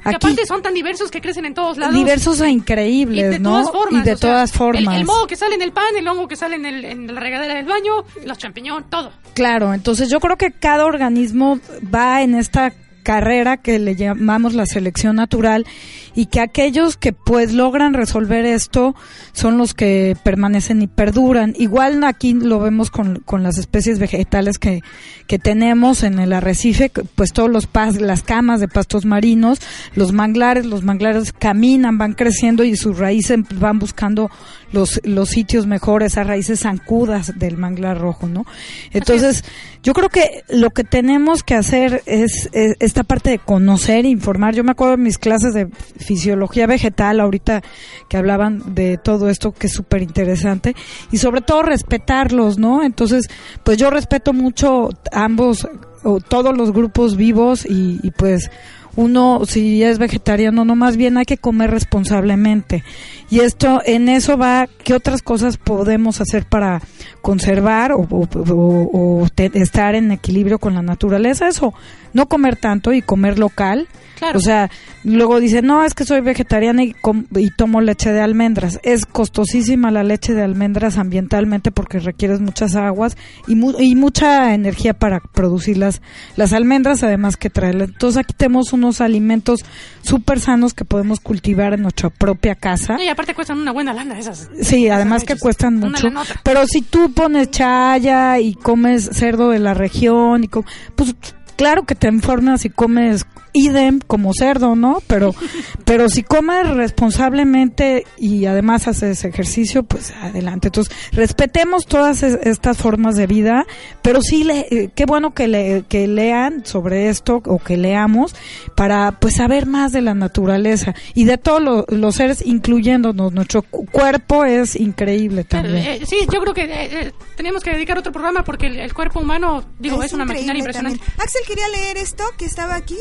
Que 0.04 0.16
aparte 0.16 0.44
son 0.46 0.62
tan 0.62 0.74
diversos 0.74 1.10
que 1.10 1.20
crecen 1.20 1.44
en 1.46 1.54
todos 1.54 1.78
lados. 1.78 1.94
diversos 1.94 2.40
e 2.40 2.48
Y 2.50 2.52
increíbles, 2.52 3.30
de 3.30 3.38
¿no? 3.38 3.50
todas 3.50 3.70
formas. 3.72 4.02
y 4.06 4.10
de 4.10 4.16
sea, 4.16 4.28
todas 4.30 4.50
el- 4.52 4.58
formas. 4.58 4.96
El, 4.96 5.04
moho 5.06 5.26
que 5.26 5.36
sale 5.36 5.54
en 5.54 5.62
el 5.62 5.72
pan, 5.72 5.84
el 5.96 6.06
hongo 6.08 6.26
que 6.28 6.36
sale 6.36 6.56
en, 6.56 6.66
el- 6.66 6.84
en 6.84 7.14
la 7.14 7.20
regadera 7.20 7.54
del 7.54 7.66
baño, 7.66 8.04
los 8.26 8.36
champiñones, 8.36 8.90
todo. 8.90 9.12
Claro, 9.34 9.72
entonces 9.72 10.10
yo 10.10 10.18
creo 10.20 10.36
que 10.36 10.50
cada 10.50 10.84
organismo 10.84 11.58
va 11.94 12.22
en 12.22 12.34
esta 12.34 12.72
carrera 13.02 13.56
que 13.58 13.78
le 13.78 13.96
llamamos 13.96 14.54
la 14.54 14.66
selección 14.66 15.16
natural 15.16 15.66
y 16.14 16.26
que 16.26 16.40
aquellos 16.40 16.96
que 16.96 17.12
pues 17.12 17.52
logran 17.52 17.94
resolver 17.94 18.44
esto 18.44 18.94
son 19.32 19.58
los 19.58 19.74
que 19.74 20.16
permanecen 20.22 20.82
y 20.82 20.86
perduran. 20.86 21.54
Igual 21.58 22.04
aquí 22.04 22.34
lo 22.34 22.60
vemos 22.60 22.90
con, 22.90 23.20
con 23.20 23.42
las 23.42 23.58
especies 23.58 23.98
vegetales 23.98 24.58
que, 24.58 24.80
que 25.26 25.38
tenemos 25.38 26.02
en 26.02 26.18
el 26.18 26.32
arrecife, 26.32 26.90
pues 27.14 27.32
todos 27.32 27.50
los 27.50 27.66
pas, 27.66 28.00
las 28.00 28.22
camas 28.22 28.60
de 28.60 28.68
pastos 28.68 29.04
marinos, 29.04 29.60
los 29.94 30.12
manglares, 30.12 30.66
los 30.66 30.82
manglares 30.82 31.32
caminan, 31.32 31.98
van 31.98 32.12
creciendo 32.14 32.64
y 32.64 32.76
sus 32.76 32.98
raíces 32.98 33.38
van 33.58 33.78
buscando 33.78 34.30
los, 34.72 35.00
los 35.04 35.28
sitios 35.28 35.66
mejores, 35.66 36.12
esas 36.12 36.26
raíces 36.26 36.60
zancudas 36.60 37.38
del 37.38 37.56
manglar 37.56 37.98
rojo, 37.98 38.26
¿no? 38.26 38.44
Entonces, 38.92 39.44
yo 39.82 39.92
creo 39.92 40.08
que 40.08 40.44
lo 40.48 40.70
que 40.70 40.84
tenemos 40.84 41.42
que 41.42 41.54
hacer 41.54 42.02
es, 42.06 42.48
es 42.52 42.76
esta 42.80 43.04
parte 43.04 43.30
de 43.30 43.38
conocer, 43.38 44.04
informar. 44.04 44.54
Yo 44.54 44.64
me 44.64 44.72
acuerdo 44.72 44.96
de 44.96 45.02
mis 45.02 45.18
clases 45.18 45.54
de 45.54 45.68
fisiología 46.02 46.66
vegetal, 46.66 47.20
ahorita 47.20 47.62
que 48.08 48.16
hablaban 48.16 48.74
de 48.74 48.98
todo 48.98 49.28
esto, 49.28 49.52
que 49.52 49.68
es 49.68 49.72
súper 49.72 50.02
interesante, 50.02 50.74
y 51.10 51.18
sobre 51.18 51.40
todo 51.40 51.62
respetarlos, 51.62 52.58
¿no? 52.58 52.82
Entonces, 52.82 53.28
pues 53.64 53.78
yo 53.78 53.90
respeto 53.90 54.32
mucho 54.32 54.90
ambos, 55.12 55.66
o 56.04 56.20
todos 56.20 56.56
los 56.56 56.72
grupos 56.72 57.16
vivos 57.16 57.64
y, 57.64 58.00
y 58.02 58.10
pues 58.10 58.50
uno 58.96 59.42
si 59.46 59.82
es 59.82 59.98
vegetariano 59.98 60.64
no 60.64 60.76
más 60.76 60.96
bien 60.96 61.16
hay 61.16 61.24
que 61.24 61.38
comer 61.38 61.70
responsablemente 61.70 62.84
y 63.30 63.40
esto 63.40 63.80
en 63.84 64.08
eso 64.08 64.36
va 64.36 64.68
qué 64.84 64.94
otras 64.94 65.22
cosas 65.22 65.56
podemos 65.56 66.20
hacer 66.20 66.44
para 66.44 66.82
conservar 67.22 67.92
o, 67.92 68.00
o- 68.10 68.28
o- 68.52 69.22
o 69.22 69.28
te- 69.30 69.50
estar 69.54 69.94
en 69.94 70.12
equilibrio 70.12 70.58
con 70.58 70.74
la 70.74 70.82
naturaleza 70.82 71.48
eso 71.48 71.72
no 72.12 72.26
comer 72.28 72.56
tanto 72.56 72.92
y 72.92 73.00
comer 73.00 73.38
local 73.38 73.88
Claro. 74.18 74.38
o 74.38 74.40
sea 74.42 74.70
luego 75.02 75.40
dice 75.40 75.62
no 75.62 75.84
es 75.84 75.94
que 75.94 76.04
soy 76.04 76.20
vegetariana 76.20 76.84
y, 76.84 76.92
com- 76.92 77.24
y 77.34 77.50
tomo 77.50 77.80
leche 77.80 78.12
de 78.12 78.20
almendras 78.20 78.78
es 78.84 79.04
costosísima 79.04 79.90
la 79.90 80.04
leche 80.04 80.32
de 80.32 80.42
almendras 80.42 80.96
ambientalmente 80.96 81.72
porque 81.72 81.98
requieres 81.98 82.40
muchas 82.40 82.76
aguas 82.76 83.16
y, 83.48 83.56
mu- 83.56 83.74
y 83.80 83.96
mucha 83.96 84.54
energía 84.54 84.94
para 84.94 85.18
producir 85.18 85.76
las, 85.78 86.02
las 86.36 86.52
almendras 86.52 87.02
además 87.02 87.36
que 87.36 87.50
traerle 87.50 87.84
entonces 87.84 88.18
aquí 88.18 88.32
tenemos 88.36 88.72
unos 88.72 89.00
alimentos 89.00 89.60
súper 90.02 90.38
sanos 90.38 90.72
que 90.74 90.84
podemos 90.84 91.18
cultivar 91.18 91.72
en 91.74 91.82
nuestra 91.82 92.10
propia 92.10 92.54
casa 92.54 93.02
Y 93.02 93.08
aparte 93.08 93.34
cuestan 93.34 93.58
una 93.58 93.72
buena 93.72 93.92
lana 93.92 94.18
esas. 94.18 94.48
Sí, 94.60 94.88
además 94.88 95.24
que 95.24 95.36
cuestan 95.36 95.76
mucho. 95.76 96.08
Pero 96.44 96.66
si 96.66 96.82
tú 96.82 97.11
pones 97.12 97.50
chaya 97.50 98.40
y 98.40 98.54
comes 98.54 99.10
cerdo 99.12 99.50
de 99.50 99.58
la 99.58 99.74
región 99.74 100.44
y 100.44 100.48
pues 100.48 101.14
claro 101.56 101.84
que 101.84 101.94
te 101.94 102.08
informas 102.08 102.64
y 102.64 102.70
comes 102.70 103.26
idem 103.52 103.98
como 104.06 104.32
cerdo, 104.34 104.74
¿no? 104.76 105.02
Pero 105.06 105.34
pero 105.84 106.08
si 106.08 106.22
comes 106.22 106.68
responsablemente 106.70 108.04
y 108.18 108.46
además 108.46 108.88
haces 108.88 109.24
ejercicio, 109.24 109.82
pues 109.82 110.12
adelante. 110.22 110.68
Entonces, 110.68 110.94
respetemos 111.12 111.86
todas 111.86 112.22
es- 112.22 112.38
estas 112.44 112.78
formas 112.78 113.16
de 113.16 113.26
vida, 113.26 113.64
pero 114.02 114.22
sí 114.22 114.44
le, 114.44 114.60
eh, 114.70 114.90
qué 114.94 115.04
bueno 115.04 115.34
que 115.34 115.48
le, 115.48 115.84
que 115.88 116.06
lean 116.06 116.64
sobre 116.64 117.08
esto 117.08 117.42
o 117.46 117.58
que 117.58 117.76
leamos 117.76 118.34
para 118.76 119.12
pues 119.20 119.36
saber 119.36 119.66
más 119.66 119.92
de 119.92 120.00
la 120.02 120.14
naturaleza 120.14 120.94
y 121.14 121.24
de 121.24 121.38
todos 121.38 121.62
lo- 121.62 121.84
los 121.88 122.14
seres 122.16 122.42
incluyéndonos. 122.44 123.32
Nuestro 123.32 123.62
cu- 123.62 123.86
cuerpo 123.86 124.44
es 124.44 124.76
increíble 124.76 125.44
también. 125.44 125.76
Eh, 125.76 125.94
eh, 126.02 126.06
sí, 126.06 126.16
yo 126.32 126.40
creo 126.40 126.54
que 126.54 126.64
eh, 126.64 126.88
eh, 127.06 127.12
tenemos 127.36 127.62
que 127.62 127.70
dedicar 127.70 127.98
otro 127.98 128.12
programa 128.12 128.44
porque 128.44 128.66
el, 128.66 128.78
el 128.78 128.92
cuerpo 128.94 129.20
humano, 129.20 129.62
digo, 129.78 130.02
es, 130.02 130.12
una 130.12 130.24
maquinaria 130.24 130.58
impresionante. 130.60 130.98
también. 130.98 131.20
Axel 131.22 131.42
quería 131.46 131.68
leer 131.68 131.96
esto 131.98 132.24
que 132.38 132.44
estaba 132.46 132.74
aquí, 132.74 132.96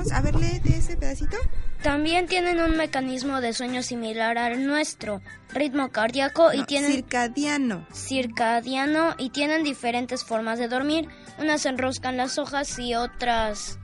estábamos. 0.00 0.12
A 0.12 0.20
ver, 0.22 0.34
léete 0.34 0.76
ese 0.78 0.96
pedacito. 0.96 1.36
También 1.82 2.26
tienen 2.26 2.60
un 2.60 2.76
mecanismo 2.76 3.40
de 3.40 3.52
sueño 3.52 3.82
similar 3.82 4.38
al 4.38 4.66
nuestro, 4.66 5.20
ritmo 5.52 5.90
cardíaco 5.90 6.52
y 6.52 6.58
No, 6.58 6.66
tienen 6.66 6.92
circadiano. 6.92 7.86
circadiano 7.92 9.14
y 9.18 9.30
tienen 9.30 9.64
diferentes 9.64 10.24
formas 10.24 10.58
de 10.58 10.68
dormir. 10.68 11.08
Unas 11.38 11.66
enroscan 11.66 12.16
las 12.16 12.38
hojas 12.38 12.78
y 12.78 12.94
otras 12.94 13.78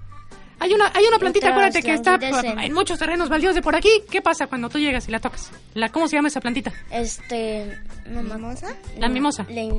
Hay 0.60 0.72
una, 0.74 0.90
hay 0.94 1.04
una 1.06 1.18
plantita, 1.18 1.50
acuérdate 1.50 1.82
que 1.82 1.94
está 1.94 2.18
en 2.64 2.72
muchos 2.72 2.98
terrenos 2.98 3.28
baldíos 3.28 3.54
de 3.54 3.62
por 3.62 3.74
aquí. 3.76 3.88
¿Qué 4.10 4.20
pasa 4.22 4.46
cuando 4.48 4.68
tú 4.68 4.78
llegas 4.78 5.08
y 5.08 5.12
la 5.12 5.20
tocas? 5.20 5.50
La, 5.74 5.88
¿Cómo 5.90 6.08
se 6.08 6.16
llama 6.16 6.28
esa 6.28 6.40
plantita? 6.40 6.72
este 6.90 7.78
¿Mimosa? 8.06 8.68
La 8.98 9.08
mimosa. 9.08 9.44
le- 9.48 9.72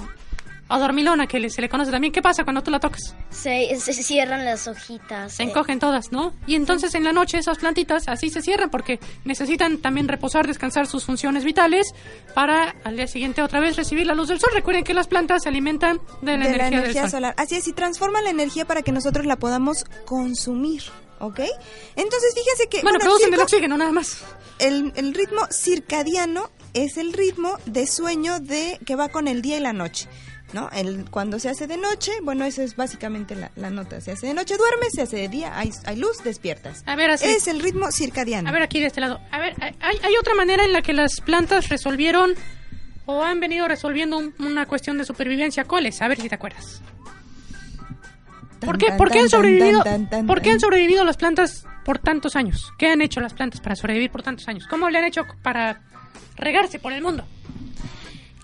O 0.72 0.78
dormilona, 0.78 1.26
que 1.28 1.40
le- 1.40 1.50
se 1.50 1.62
le 1.62 1.68
conoce 1.70 1.90
también. 1.92 2.14
¿Qué 2.14 2.22
pasa 2.22 2.44
cuando 2.44 2.62
tú 2.62 2.70
la 2.72 2.80
tocas? 2.80 3.16
se, 3.32 3.76
se 3.80 3.94
cierran 3.94 4.46
las 4.46 4.68
hojitas. 4.68 5.34
Se 5.34 5.44
eh, 5.44 5.48
encogen 5.48 5.80
todas, 5.80 6.12
¿no? 6.12 6.34
Y 6.46 6.56
entonces 6.56 6.94
en 6.96 7.04
la 7.04 7.12
noche 7.12 7.38
esas 7.40 7.58
plantitas 7.58 8.08
así 8.08 8.30
se 8.30 8.42
cierran 8.42 8.70
porque 8.70 9.00
necesitan 9.26 9.80
también 9.80 10.08
reposar, 10.08 10.46
descansar 10.48 10.86
sus 10.88 11.06
funciones 11.06 11.44
vitales 11.44 11.94
para 12.36 12.76
al 12.84 12.96
día 12.96 13.08
siguiente 13.08 13.42
otra 13.42 13.60
vez 13.60 13.76
recibir 13.78 14.06
la 14.06 14.14
luz 14.14 14.28
del 14.30 14.40
sol. 14.40 14.50
Recuerden 14.54 14.84
que 14.84 14.94
las 14.94 15.08
plantas 15.08 15.44
se 15.44 15.50
alimentan 15.50 16.00
de 16.22 16.38
la 16.38 16.46
de 16.46 16.50
energía, 16.54 16.58
la 16.58 16.68
energía 16.68 17.02
del 17.02 17.10
sol. 17.10 17.10
solar. 17.20 17.34
Así 17.38 17.56
es, 17.56 17.68
y 17.68 17.74
transforma 17.74 18.22
la 18.22 18.30
energía 18.30 18.66
para 18.66 18.82
que 18.84 18.92
nosotros 18.92 19.26
la 19.26 19.38
podamos 19.38 19.86
consumir, 20.06 20.84
¿ok? 21.20 21.40
Entonces, 21.96 22.34
fíjese 22.36 22.68
que... 22.70 22.82
Bueno, 22.84 22.98
el 22.98 23.04
producen 23.04 23.34
el 23.34 23.40
oxígeno 23.40 23.78
nada 23.78 23.92
más. 23.92 24.18
el, 24.60 24.94
el 24.96 25.14
ritmo 25.14 25.42
circadiano 25.52 26.50
es 26.74 26.98
el 26.98 27.14
ritmo 27.14 27.58
de 27.66 27.88
sueño 27.88 28.40
de 28.40 28.80
que 28.86 28.96
va 28.96 29.10
con 29.10 29.28
el 29.28 29.42
día 29.42 29.58
y 29.58 29.62
la 29.62 29.74
noche. 29.74 30.08
¿No? 30.52 30.68
El, 30.74 31.06
cuando 31.12 31.38
se 31.38 31.48
hace 31.50 31.68
de 31.68 31.78
noche, 31.78 32.12
bueno, 32.24 32.44
eso 32.44 32.64
es 32.64 32.76
básicamente 32.76 33.36
la, 33.36 33.52
la 33.56 33.70
nota. 33.70 34.02
Se 34.02 34.12
hace 34.12 34.26
de 34.28 34.34
noche, 34.34 34.58
duermes, 34.58 34.94
se 34.94 35.04
hace 35.04 35.18
de 35.18 35.28
día, 35.30 35.58
hay, 35.58 35.72
hay 35.86 35.96
luz, 35.96 36.24
despiertas. 36.24 36.82
A 36.88 36.96
ver, 36.96 37.12
así. 37.12 37.26
Es 37.26 37.48
el 37.48 37.60
ritmo 37.62 37.92
circadiano. 37.92 38.50
A 38.50 38.52
ver, 38.52 38.64
aquí 38.64 38.80
de 38.80 38.88
este 38.88 39.00
lado. 39.00 39.20
A 39.32 39.38
ver, 39.38 39.56
hay, 39.62 39.76
hay 40.02 40.18
otra 40.20 40.34
manera 40.34 40.66
en 40.66 40.74
la 40.74 40.82
que 40.82 40.94
las 40.94 41.22
plantas 41.22 41.70
resolvieron 41.70 42.32
o 43.06 43.24
han 43.24 43.40
venido 43.40 43.68
resolviendo 43.68 44.18
un- 44.18 44.34
una 44.40 44.66
cuestión 44.66 44.98
de 44.98 45.06
supervivencia. 45.06 45.66
¿Cuál 45.66 45.86
es? 45.86 46.02
A 46.02 46.08
ver 46.08 46.20
si 46.20 46.28
te 46.30 46.36
acuerdas. 46.36 46.82
¿Por 48.60 48.78
qué, 48.78 48.92
por 48.98 49.10
qué 49.12 49.20
han 49.20 49.30
sobrevivido? 49.30 49.84
¿Por 50.28 50.42
qué 50.42 50.52
han 50.52 50.60
sobrevivido 50.60 51.06
las 51.06 51.16
plantas 51.18 51.64
por 51.86 52.00
tantos 52.00 52.36
años? 52.36 52.72
¿Qué 52.78 52.88
han 52.88 53.02
hecho 53.02 53.22
las 53.22 53.34
plantas 53.34 53.62
para 53.62 53.76
sobrevivir 53.76 54.12
por 54.12 54.22
tantos 54.22 54.48
años? 54.48 54.68
¿Cómo 54.68 54.90
le 54.90 54.98
han 54.98 55.06
hecho 55.06 55.24
para 55.42 55.82
regarse 56.36 56.78
por 56.80 56.92
el 56.92 57.02
mundo? 57.02 57.24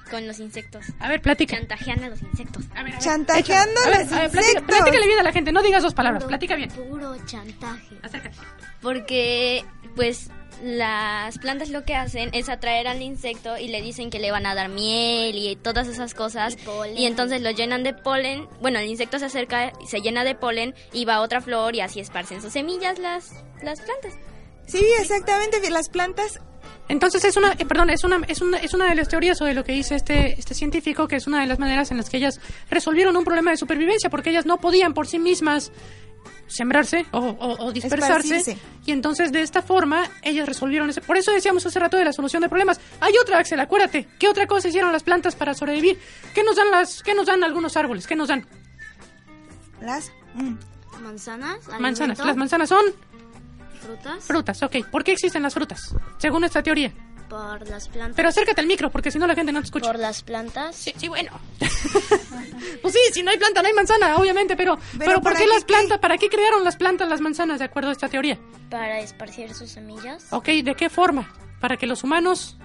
Con 0.09 0.27
los 0.27 0.39
insectos. 0.39 0.85
A 0.99 1.09
ver, 1.09 1.21
platica. 1.21 1.55
Chantajean 1.57 2.03
a 2.03 2.09
los 2.09 2.21
insectos. 2.21 2.63
A 2.75 2.83
ver, 2.83 2.93
a 2.93 2.95
ver, 2.95 2.99
Chantajeando 2.99 3.79
échalo. 3.81 3.95
A 3.95 3.99
los 4.03 4.11
a 4.11 4.19
ver, 4.21 4.31
platica- 4.31 4.39
insectos. 4.39 4.63
platícale 4.77 5.07
bien 5.07 5.19
a 5.19 5.23
la 5.23 5.31
gente, 5.31 5.51
no 5.51 5.61
digas 5.63 5.81
dos 5.83 5.93
palabras, 5.93 6.23
puro- 6.23 6.29
platica 6.29 6.55
bien. 6.55 6.69
Puro 6.69 7.15
chantaje. 7.25 7.97
Acércate. 8.03 8.35
Porque, 8.81 9.65
pues, 9.95 10.29
las 10.63 11.37
plantas 11.39 11.69
lo 11.69 11.83
que 11.83 11.95
hacen 11.95 12.29
es 12.33 12.47
atraer 12.49 12.87
al 12.87 13.01
insecto 13.01 13.57
y 13.57 13.67
le 13.67 13.81
dicen 13.81 14.09
que 14.09 14.19
le 14.19 14.31
van 14.31 14.45
a 14.45 14.55
dar 14.55 14.69
miel 14.69 15.35
y 15.35 15.55
todas 15.57 15.87
esas 15.87 16.13
cosas. 16.13 16.53
Y 16.53 16.57
polen. 16.57 16.97
Y 16.97 17.05
entonces 17.07 17.41
lo 17.41 17.51
llenan 17.51 17.83
de 17.83 17.93
polen. 17.93 18.47
Bueno, 18.61 18.79
el 18.79 18.87
insecto 18.87 19.19
se 19.19 19.25
acerca 19.25 19.73
y 19.83 19.87
se 19.87 20.01
llena 20.01 20.23
de 20.23 20.35
polen 20.35 20.73
y 20.93 21.05
va 21.05 21.15
a 21.15 21.21
otra 21.21 21.41
flor 21.41 21.75
y 21.75 21.81
así 21.81 21.99
esparcen 21.99 22.41
sus 22.41 22.53
semillas 22.53 22.99
las, 22.99 23.31
las 23.63 23.81
plantas. 23.81 24.13
Sí, 24.67 24.83
exactamente. 24.99 25.57
Las 25.69 25.89
plantas 25.89 26.39
Entonces 26.87 27.23
es 27.25 27.35
una, 27.37 27.53
eh, 27.53 27.65
perdón, 27.65 27.89
es 27.89 28.03
una, 28.03 28.21
es 28.27 28.41
una, 28.41 28.57
es 28.59 28.73
una 28.73 28.87
de 28.87 28.95
las 28.95 29.07
teorías 29.07 29.41
o 29.41 29.45
de 29.45 29.53
lo 29.53 29.63
que 29.63 29.71
dice 29.71 29.95
este, 29.95 30.39
este 30.39 30.53
científico 30.53 31.07
que 31.07 31.15
es 31.15 31.25
una 31.27 31.41
de 31.41 31.47
las 31.47 31.57
maneras 31.59 31.89
en 31.91 31.97
las 31.97 32.09
que 32.09 32.17
ellas 32.17 32.39
resolvieron 32.69 33.17
un 33.17 33.23
problema 33.23 33.49
de 33.51 33.57
supervivencia 33.57 34.09
porque 34.09 34.29
ellas 34.29 34.45
no 34.45 34.57
podían 34.57 34.93
por 34.93 35.07
sí 35.07 35.17
mismas 35.17 35.71
sembrarse 36.47 37.07
o, 37.11 37.17
o- 37.19 37.65
o 37.65 37.71
dispersarse 37.71 38.35
Esparcirse. 38.35 38.57
y 38.85 38.91
entonces 38.91 39.31
de 39.31 39.41
esta 39.41 39.63
forma 39.63 40.03
ellas 40.21 40.47
resolvieron 40.47 40.87
ese. 40.91 41.01
Por 41.01 41.17
eso 41.17 41.31
decíamos 41.31 41.65
hace 41.65 41.79
rato 41.79 41.97
de 41.97 42.05
la 42.05 42.13
solución 42.13 42.43
de 42.43 42.49
problemas. 42.49 42.79
Hay 43.01 43.13
otra, 43.19 43.39
Axel, 43.39 43.59
acuérdate. 43.59 44.07
¿Qué 44.19 44.27
otra 44.27 44.45
cosa 44.45 44.67
hicieron 44.67 44.91
las 44.91 45.01
plantas 45.01 45.35
para 45.35 45.55
sobrevivir? 45.55 45.97
¿Qué 46.35 46.43
nos 46.43 46.55
dan 46.55 46.69
las, 46.69 47.01
qué 47.01 47.15
nos 47.15 47.25
dan 47.25 47.43
algunos 47.43 47.75
árboles? 47.77 48.05
¿Qué 48.05 48.15
nos 48.15 48.27
dan? 48.27 48.45
Las. 49.81 50.11
mm. 50.35 50.53
Manzanas, 51.03 51.67
Manzanas. 51.67 51.99
alimento, 52.01 52.25
Las 52.25 52.37
manzanas 52.37 52.69
son 52.69 52.85
frutas 53.85 54.23
frutas, 54.25 54.63
ok. 54.63 54.77
¿Por 54.91 55.03
qué 55.03 55.11
existen 55.13 55.43
las 55.43 55.53
frutas? 55.53 55.95
Según 56.17 56.43
esta 56.43 56.61
teoría. 56.63 56.91
por 57.29 57.67
las 57.69 57.87
plantas. 57.87 58.15
Pero 58.15 58.29
acércate 58.29 58.61
al 58.61 58.67
micro 58.67 58.91
porque 58.91 59.11
si 59.11 59.17
no 59.17 59.25
la 59.27 59.35
gente 59.35 59.51
no 59.51 59.59
te 59.59 59.65
escucha. 59.65 59.87
por 59.91 59.99
las 59.99 60.21
plantas. 60.23 60.75
Sí, 60.75 60.93
sí, 60.97 61.07
bueno. 61.07 61.31
pues 62.81 62.93
sí, 62.93 62.99
si 63.13 63.23
no 63.23 63.31
hay 63.31 63.37
planta, 63.37 63.61
no 63.61 63.67
hay 63.67 63.73
manzana, 63.73 64.15
obviamente, 64.17 64.55
pero, 64.55 64.77
pero, 64.97 65.15
¿por 65.15 65.23
¿para 65.23 65.39
qué 65.39 65.47
las 65.47 65.63
plantas? 65.63 65.99
¿Para 65.99 66.17
qué 66.17 66.29
crearon 66.29 66.63
las 66.63 66.75
plantas 66.75 67.09
las 67.09 67.21
manzanas, 67.21 67.59
de 67.59 67.65
acuerdo 67.65 67.89
a 67.89 67.93
esta 67.93 68.09
teoría? 68.09 68.37
Para 68.69 68.99
esparcir 68.99 69.53
sus 69.53 69.71
semillas. 69.71 70.27
Ok, 70.31 70.47
¿de 70.63 70.75
qué 70.75 70.89
forma? 70.89 71.33
Para 71.59 71.77
que 71.77 71.87
los 71.87 72.03
humanos 72.03 72.57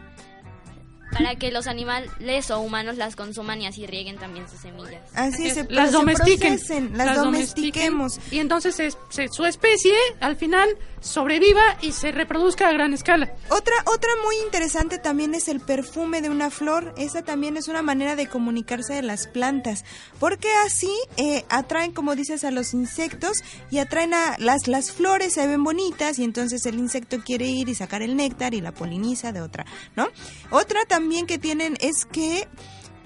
para 1.12 1.34
que 1.36 1.50
los 1.50 1.66
animales 1.66 2.50
o 2.50 2.60
humanos 2.60 2.96
las 2.96 3.16
consuman 3.16 3.60
y 3.62 3.66
así 3.66 3.86
rieguen 3.86 4.16
también 4.18 4.48
sus 4.48 4.60
semillas. 4.60 5.02
Así 5.14 5.46
es, 5.48 5.54
se- 5.54 5.64
las 5.70 5.90
se 5.90 5.96
domestiquen, 5.96 6.54
procesen, 6.54 6.96
las, 6.96 7.16
domestiquemos. 7.16 8.18
y 8.30 8.38
entonces 8.38 8.78
es- 8.80 8.96
su 9.32 9.44
especie 9.44 9.94
al 10.20 10.36
final 10.36 10.68
sobreviva 11.00 11.62
y 11.80 11.92
se 11.92 12.12
reproduzca 12.12 12.68
a 12.68 12.72
gran 12.72 12.92
escala. 12.92 13.32
Otra, 13.48 13.74
otra 13.86 14.10
muy 14.24 14.36
interesante 14.44 14.98
también 14.98 15.34
es 15.34 15.48
el 15.48 15.60
perfume 15.60 16.20
de 16.20 16.28
una 16.28 16.50
flor. 16.50 16.94
Esa 16.98 17.22
también 17.22 17.56
es 17.56 17.68
una 17.68 17.80
manera 17.82 18.16
de 18.16 18.28
comunicarse 18.28 18.94
de 18.94 19.02
las 19.02 19.26
plantas, 19.26 19.84
porque 20.18 20.48
así 20.66 20.92
eh, 21.16 21.44
atraen, 21.48 21.92
como 21.92 22.14
dices, 22.14 22.44
a 22.44 22.50
los 22.50 22.74
insectos 22.74 23.38
y 23.70 23.78
atraen 23.78 24.12
a 24.14 24.36
las 24.38 24.68
las 24.68 24.92
flores 24.92 25.32
se 25.32 25.46
ven 25.46 25.64
bonitas 25.64 26.18
y 26.18 26.24
entonces 26.24 26.64
el 26.66 26.78
insecto 26.78 27.18
quiere 27.24 27.46
ir 27.46 27.68
y 27.70 27.74
sacar 27.74 28.02
el 28.02 28.14
néctar 28.14 28.52
y 28.54 28.60
la 28.60 28.72
poliniza 28.72 29.32
de 29.32 29.40
otra, 29.40 29.64
¿no? 29.96 30.08
Otra 30.50 30.84
también 30.84 30.99
que 31.26 31.38
tienen 31.38 31.76
es 31.80 32.04
que 32.04 32.46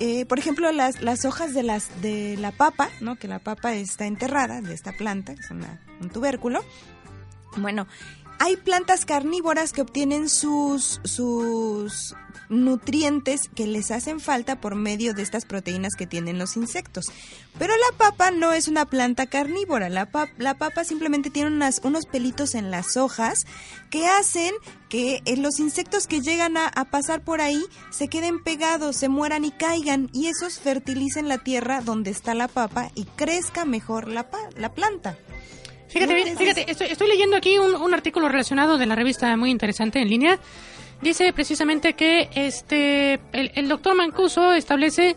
eh, 0.00 0.26
por 0.26 0.40
ejemplo, 0.40 0.72
las, 0.72 1.00
las 1.02 1.24
hojas 1.24 1.54
de, 1.54 1.62
las, 1.62 1.88
de 2.02 2.36
la 2.36 2.50
papa, 2.50 2.88
¿no? 3.00 3.14
que 3.16 3.28
la 3.28 3.38
papa 3.38 3.74
está 3.74 4.06
enterrada 4.06 4.60
de 4.60 4.74
esta 4.74 4.90
planta, 4.92 5.34
que 5.36 5.40
es 5.40 5.50
una- 5.52 5.80
un 6.00 6.10
tubérculo. 6.10 6.60
Bueno, 7.56 7.86
hay 8.44 8.56
plantas 8.58 9.06
carnívoras 9.06 9.72
que 9.72 9.80
obtienen 9.80 10.28
sus, 10.28 11.00
sus 11.04 12.14
nutrientes 12.50 13.48
que 13.54 13.66
les 13.66 13.90
hacen 13.90 14.20
falta 14.20 14.60
por 14.60 14.74
medio 14.74 15.14
de 15.14 15.22
estas 15.22 15.46
proteínas 15.46 15.94
que 15.96 16.06
tienen 16.06 16.38
los 16.38 16.56
insectos. 16.58 17.06
Pero 17.58 17.72
la 17.74 17.96
papa 17.96 18.30
no 18.32 18.52
es 18.52 18.68
una 18.68 18.84
planta 18.84 19.24
carnívora. 19.26 19.88
La, 19.88 20.10
la 20.36 20.54
papa 20.58 20.84
simplemente 20.84 21.30
tiene 21.30 21.48
unas, 21.48 21.80
unos 21.84 22.04
pelitos 22.04 22.54
en 22.54 22.70
las 22.70 22.98
hojas 22.98 23.46
que 23.90 24.06
hacen 24.06 24.52
que 24.90 25.22
eh, 25.24 25.36
los 25.38 25.58
insectos 25.58 26.06
que 26.06 26.20
llegan 26.20 26.58
a, 26.58 26.66
a 26.66 26.84
pasar 26.84 27.22
por 27.24 27.40
ahí 27.40 27.64
se 27.90 28.08
queden 28.08 28.42
pegados, 28.42 28.96
se 28.96 29.08
mueran 29.08 29.46
y 29.46 29.50
caigan 29.52 30.10
y 30.12 30.26
esos 30.26 30.58
fertilicen 30.60 31.28
la 31.28 31.38
tierra 31.38 31.80
donde 31.80 32.10
está 32.10 32.34
la 32.34 32.48
papa 32.48 32.90
y 32.94 33.04
crezca 33.04 33.64
mejor 33.64 34.06
la, 34.08 34.28
pa- 34.30 34.50
la 34.58 34.74
planta. 34.74 35.16
Fíjate, 35.94 36.12
bien, 36.12 36.36
fíjate, 36.36 36.68
estoy, 36.68 36.88
estoy 36.88 37.06
leyendo 37.06 37.36
aquí 37.36 37.56
un, 37.56 37.72
un 37.76 37.94
artículo 37.94 38.28
relacionado 38.28 38.78
de 38.78 38.86
la 38.86 38.96
revista 38.96 39.36
muy 39.36 39.50
interesante 39.50 40.00
en 40.00 40.08
línea. 40.08 40.40
Dice 41.00 41.32
precisamente 41.32 41.94
que 41.94 42.28
este 42.34 43.20
el, 43.32 43.52
el 43.54 43.68
doctor 43.68 43.94
Mancuso 43.94 44.52
establece 44.54 45.14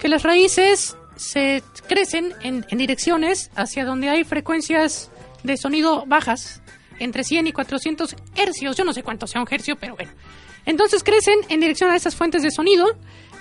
que 0.00 0.06
las 0.06 0.22
raíces 0.22 0.96
se 1.16 1.64
crecen 1.88 2.32
en, 2.42 2.64
en 2.68 2.78
direcciones 2.78 3.50
hacia 3.56 3.84
donde 3.84 4.08
hay 4.08 4.22
frecuencias 4.22 5.10
de 5.42 5.56
sonido 5.56 6.04
bajas, 6.06 6.62
entre 7.00 7.24
100 7.24 7.48
y 7.48 7.52
400 7.52 8.14
hercios. 8.36 8.76
Yo 8.76 8.84
no 8.84 8.92
sé 8.92 9.02
cuánto 9.02 9.26
sea 9.26 9.40
un 9.40 9.48
hercio, 9.50 9.74
pero 9.74 9.96
bueno. 9.96 10.12
Entonces 10.64 11.02
crecen 11.02 11.40
en 11.48 11.58
dirección 11.58 11.90
a 11.90 11.96
esas 11.96 12.14
fuentes 12.14 12.42
de 12.42 12.52
sonido 12.52 12.86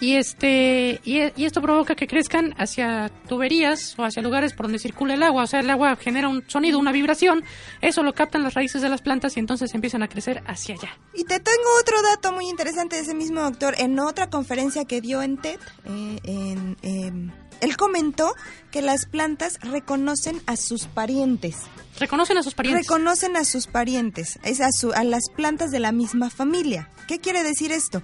y 0.02 0.16
este 0.16 1.02
y, 1.04 1.20
y 1.36 1.46
esto 1.46 1.62
provoca 1.62 1.96
que 1.96 2.08
crezcan 2.08 2.54
hacia 2.58 3.10
tuberías 3.28 3.98
o 3.98 4.04
hacia 4.04 4.22
lugares 4.22 4.54
por 4.54 4.66
donde 4.68 4.80
circula 4.80 5.14
el 5.14 5.24
agua, 5.24 5.44
o 5.44 5.48
sea, 5.48 5.60
el 5.60 5.70
agua 5.70 5.96
genera 5.98 6.30
un 6.30 6.44
sonido, 6.48 6.80
una 6.80 6.92
vibración, 6.92 7.44
eso 7.82 8.04
lo 8.04 8.14
captan 8.14 8.44
las 8.44 8.54
raíces 8.54 8.82
de 8.82 8.90
las 8.90 9.02
plantas 9.02 9.36
y 9.38 9.40
entonces 9.40 9.74
empiezan 9.76 10.04
a 10.04 10.08
crecer 10.08 10.42
hacia 10.48 10.76
allá. 10.76 10.98
Y 11.14 11.24
te 11.26 11.40
tengo 11.40 11.68
otro 11.82 12.02
dato 12.02 12.32
muy 12.32 12.48
interesante 12.50 12.96
de 12.96 13.02
ese 13.02 13.14
mismo 13.16 13.42
doctor. 13.42 13.76
En 13.78 14.00
otra 14.00 14.30
conferencia 14.30 14.86
que 14.86 15.02
dio 15.02 15.22
en 15.22 15.38
TED, 15.38 15.60
eh, 15.86 16.20
en, 16.24 16.78
em, 16.82 17.32
él 17.62 17.76
comentó 17.76 18.34
que 18.72 18.82
las 18.82 19.06
plantas 19.06 19.60
reconocen 19.62 20.42
a 20.46 20.56
sus 20.56 20.86
parientes. 20.86 21.58
Reconocen 22.00 22.38
a 22.38 22.44
sus 22.44 22.54
parientes. 22.54 22.88
Reconocen 22.88 23.36
a 23.36 23.44
sus 23.44 23.68
parientes, 23.68 24.40
es 24.44 24.62
a, 24.62 24.72
su- 24.72 24.94
a 24.94 25.04
las 25.04 25.24
plantas 25.36 25.70
de 25.72 25.80
la 25.80 25.92
misma 25.92 26.30
familia. 26.30 26.90
¿Qué 27.08 27.20
quiere 27.20 27.44
decir 27.44 27.74
esto? 27.74 28.02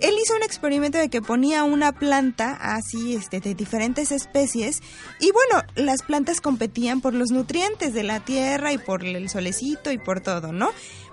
Él 0.00 0.14
hizo 0.22 0.34
un 0.34 0.42
experimento 0.42 0.98
de 0.98 1.08
que 1.10 1.22
ponía 1.22 1.64
una 1.64 1.92
planta 1.92 2.56
así 2.60 3.14
este, 3.14 3.40
de 3.40 3.54
diferentes 3.54 4.12
especies 4.12 4.80
y 5.20 5.30
bueno, 5.32 5.66
las 5.74 6.02
plantas 6.02 6.40
competían 6.40 7.00
por 7.00 7.14
los 7.14 7.30
nutrientes 7.30 7.92
de 7.94 8.02
la 8.02 8.20
tierra 8.20 8.72
y 8.72 8.78
por 8.78 9.04
el 9.04 9.28
solecito 9.28 9.92
y 9.92 9.98
por 9.98 10.20
todo, 10.20 10.52
¿no? 10.52 10.70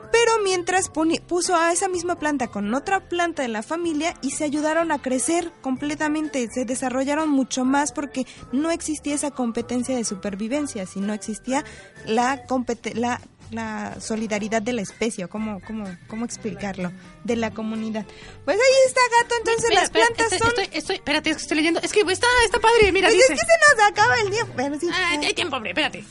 Pero 0.10 0.42
mientras 0.42 0.90
puso 1.28 1.56
a 1.58 1.74
esa 1.74 1.90
misma 1.90 2.18
planta 2.18 2.48
con 2.48 2.74
otra 2.74 3.10
planta 3.10 3.42
de 3.42 3.50
la 3.50 3.62
familia 3.62 4.14
y 4.22 4.32
se 4.32 4.46
ayudaron 4.46 4.94
a 4.94 5.02
crecer 5.02 5.52
completamente, 5.62 6.48
se 6.50 6.64
desarrollaron 6.64 7.28
mucho 7.30 7.66
más 7.66 7.92
porque 7.92 8.26
no 8.54 8.72
existía 8.72 9.16
esa 9.16 9.32
competencia 9.32 9.98
de 9.98 10.06
supervivencia, 10.06 10.86
sino 10.86 11.14
existía 11.14 11.66
la, 12.06 12.46
compete- 12.48 12.94
la, 12.94 13.20
la 13.52 14.00
solidaridad 14.02 14.62
de 14.62 14.74
la 14.74 14.82
especie, 14.82 15.28
cómo, 15.28 15.60
cómo, 15.66 15.86
cómo 16.08 16.26
explicarlo, 16.26 16.92
de 17.24 17.36
la 17.36 17.52
comunidad. 17.52 18.06
Pues 18.46 18.58
ahí 18.58 18.88
está 18.88 19.02
gato, 19.22 19.36
entonces 19.40 19.74
las 19.74 19.84
espera, 19.86 20.06
plantas 20.08 20.34
estoy, 20.34 20.40
son... 20.40 20.50
estoy, 20.64 20.78
estoy- 20.80 20.96
espérate, 20.98 21.30
es 21.30 21.36
que 21.38 21.42
estoy 21.44 21.58
leyendo. 21.58 21.80
Es 21.82 21.94
que 21.94 22.02
está, 22.02 22.28
está 22.46 22.60
padre, 22.60 22.92
mira, 22.92 23.08
Pues 23.08 23.18
dice. 23.20 23.34
es 23.34 23.40
que 23.40 23.46
se 23.46 23.76
nos 23.78 23.88
acaba 23.90 24.16
el 24.24 24.32
día, 24.32 24.46
pero 24.56 24.80
sí. 24.80 24.88
Ah, 24.92 25.18
hay 25.22 25.34
tiempo, 25.34 25.56
hombre, 25.56 25.72
espérate. 25.72 26.04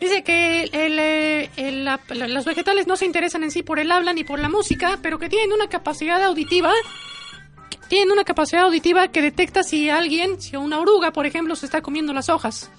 Dice 0.00 0.22
que 0.24 0.64
el, 0.72 0.98
eh, 0.98 1.50
el- 1.56 1.84
la- 1.84 2.00
los 2.08 2.44
vegetales 2.44 2.86
no 2.86 2.96
se 2.96 3.06
interesan 3.06 3.42
en 3.44 3.50
sí 3.50 3.62
por 3.62 3.78
el 3.78 3.90
habla 3.92 4.12
ni 4.12 4.24
por 4.24 4.38
la 4.38 4.48
música, 4.48 4.98
pero 5.02 5.18
que 5.18 5.28
tienen 5.28 5.52
una 5.52 5.68
capacidad 5.68 6.22
auditiva. 6.22 6.72
Tienen 7.88 8.10
una 8.12 8.24
capacidad 8.24 8.62
auditiva 8.64 9.08
que 9.08 9.20
detecta 9.22 9.62
si 9.62 9.90
alguien, 9.90 10.40
si 10.40 10.56
una 10.56 10.80
oruga, 10.80 11.12
por 11.12 11.26
ejemplo, 11.26 11.54
se 11.54 11.66
está 11.66 11.82
comiendo 11.82 12.12
las 12.12 12.28
hojas. 12.28 12.70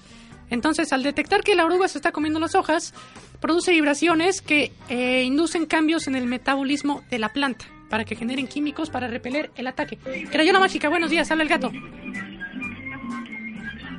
Entonces, 0.50 0.92
al 0.92 1.02
detectar 1.02 1.42
que 1.42 1.54
la 1.54 1.64
oruga 1.64 1.88
se 1.88 1.98
está 1.98 2.12
comiendo 2.12 2.38
las 2.40 2.54
hojas, 2.54 2.94
produce 3.40 3.72
vibraciones 3.72 4.40
que 4.40 4.72
eh, 4.88 5.22
inducen 5.24 5.66
cambios 5.66 6.06
en 6.06 6.14
el 6.14 6.26
metabolismo 6.26 7.02
de 7.10 7.18
la 7.18 7.32
planta 7.32 7.66
para 7.88 8.04
que 8.04 8.16
generen 8.16 8.46
químicos 8.46 8.90
para 8.90 9.08
repeler 9.08 9.50
el 9.56 9.66
ataque. 9.66 9.98
Crayola 10.30 10.60
mágica, 10.60 10.88
buenos 10.88 11.10
días, 11.10 11.30
habla 11.30 11.44
el 11.44 11.48
gato. 11.48 11.70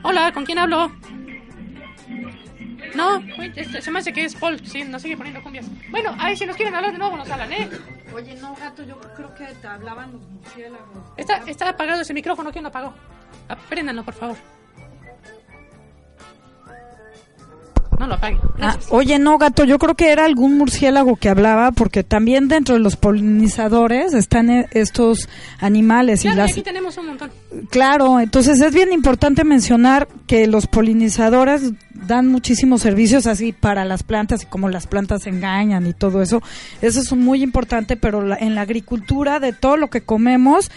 Hola, 0.04 0.32
¿con 0.34 0.46
quién 0.46 0.60
hablo? 0.60 0.92
No, 2.96 3.22
este, 3.54 3.82
se 3.82 3.92
me 3.92 4.00
hace 4.00 4.14
que 4.14 4.26
es 4.26 4.36
Paul, 4.36 4.60
sí, 4.66 4.84
nos 4.84 5.02
sigue 5.02 5.18
poniendo 5.18 5.42
cumbias. 5.44 5.66
Bueno, 5.90 6.16
ahí 6.18 6.36
si 6.36 6.46
nos 6.46 6.56
quieren 6.56 6.74
hablar 6.74 6.94
de 6.94 6.98
nuevo 6.98 7.18
nos 7.18 7.30
hablan, 7.30 7.52
¿eh? 7.54 7.70
Oye, 8.14 8.36
no, 8.36 8.56
gato, 8.56 8.84
yo 8.84 9.00
creo 9.16 9.36
que 9.36 9.46
te 9.46 9.68
hablaban 9.68 10.14
los 10.14 10.22
murciélagos. 10.22 11.12
Está, 11.18 11.38
está 11.46 11.70
apagado 11.70 12.02
ese 12.02 12.14
micrófono, 12.14 12.52
¿quién 12.52 12.64
lo 12.64 12.70
apagó? 12.70 12.94
Apréndanlo, 13.50 14.04
por 14.04 14.14
favor. 14.14 14.38
No 18.00 18.06
lo 18.08 18.14
apaguen. 18.14 18.40
Ah, 18.62 18.78
oye, 18.90 19.18
no, 19.18 19.38
gato, 19.40 19.64
yo 19.64 19.80
creo 19.80 19.96
que 19.96 20.12
era 20.12 20.26
algún 20.26 20.58
murciélago 20.58 21.16
que 21.16 21.30
hablaba, 21.30 21.72
porque 21.72 22.04
también 22.04 22.48
dentro 22.48 22.76
de 22.76 22.82
los 22.82 22.96
polinizadores 22.96 24.14
están 24.14 24.50
eh, 24.52 24.68
estos 24.72 25.28
animales 25.60 26.22
Claro, 26.22 26.36
y 26.36 26.38
las... 26.38 26.52
aquí 26.52 26.62
tenemos 26.62 26.98
un 26.98 27.08
montón. 27.08 27.32
Claro, 27.72 28.20
entonces 28.20 28.62
es 28.62 28.74
bien 28.74 28.94
importante 28.94 29.44
mencionar 29.44 30.08
que 30.28 30.46
los 30.48 30.68
polinizadores 30.68 31.72
dan 31.94 32.28
muchísimos 32.28 32.82
servicios 32.82 33.26
así 33.26 33.52
para 33.52 33.84
las 33.84 34.04
plantas 34.04 34.44
y 34.44 34.46
como 34.46 34.70
las 34.70 34.86
plantas 34.88 35.26
engañan 35.26 35.88
y 35.88 35.94
todo 35.94 36.22
eso. 36.22 36.42
Eso 36.82 37.00
es 37.00 37.12
muy 37.14 37.42
importante, 37.42 37.98
pero 37.98 38.22
la- 38.22 38.38
en 38.38 38.54
la 38.56 38.62
agricultura 38.62 39.40
de 39.40 39.54
todo 39.54 39.76
lo 39.78 39.90
que 39.90 40.02
comemos, 40.02 40.70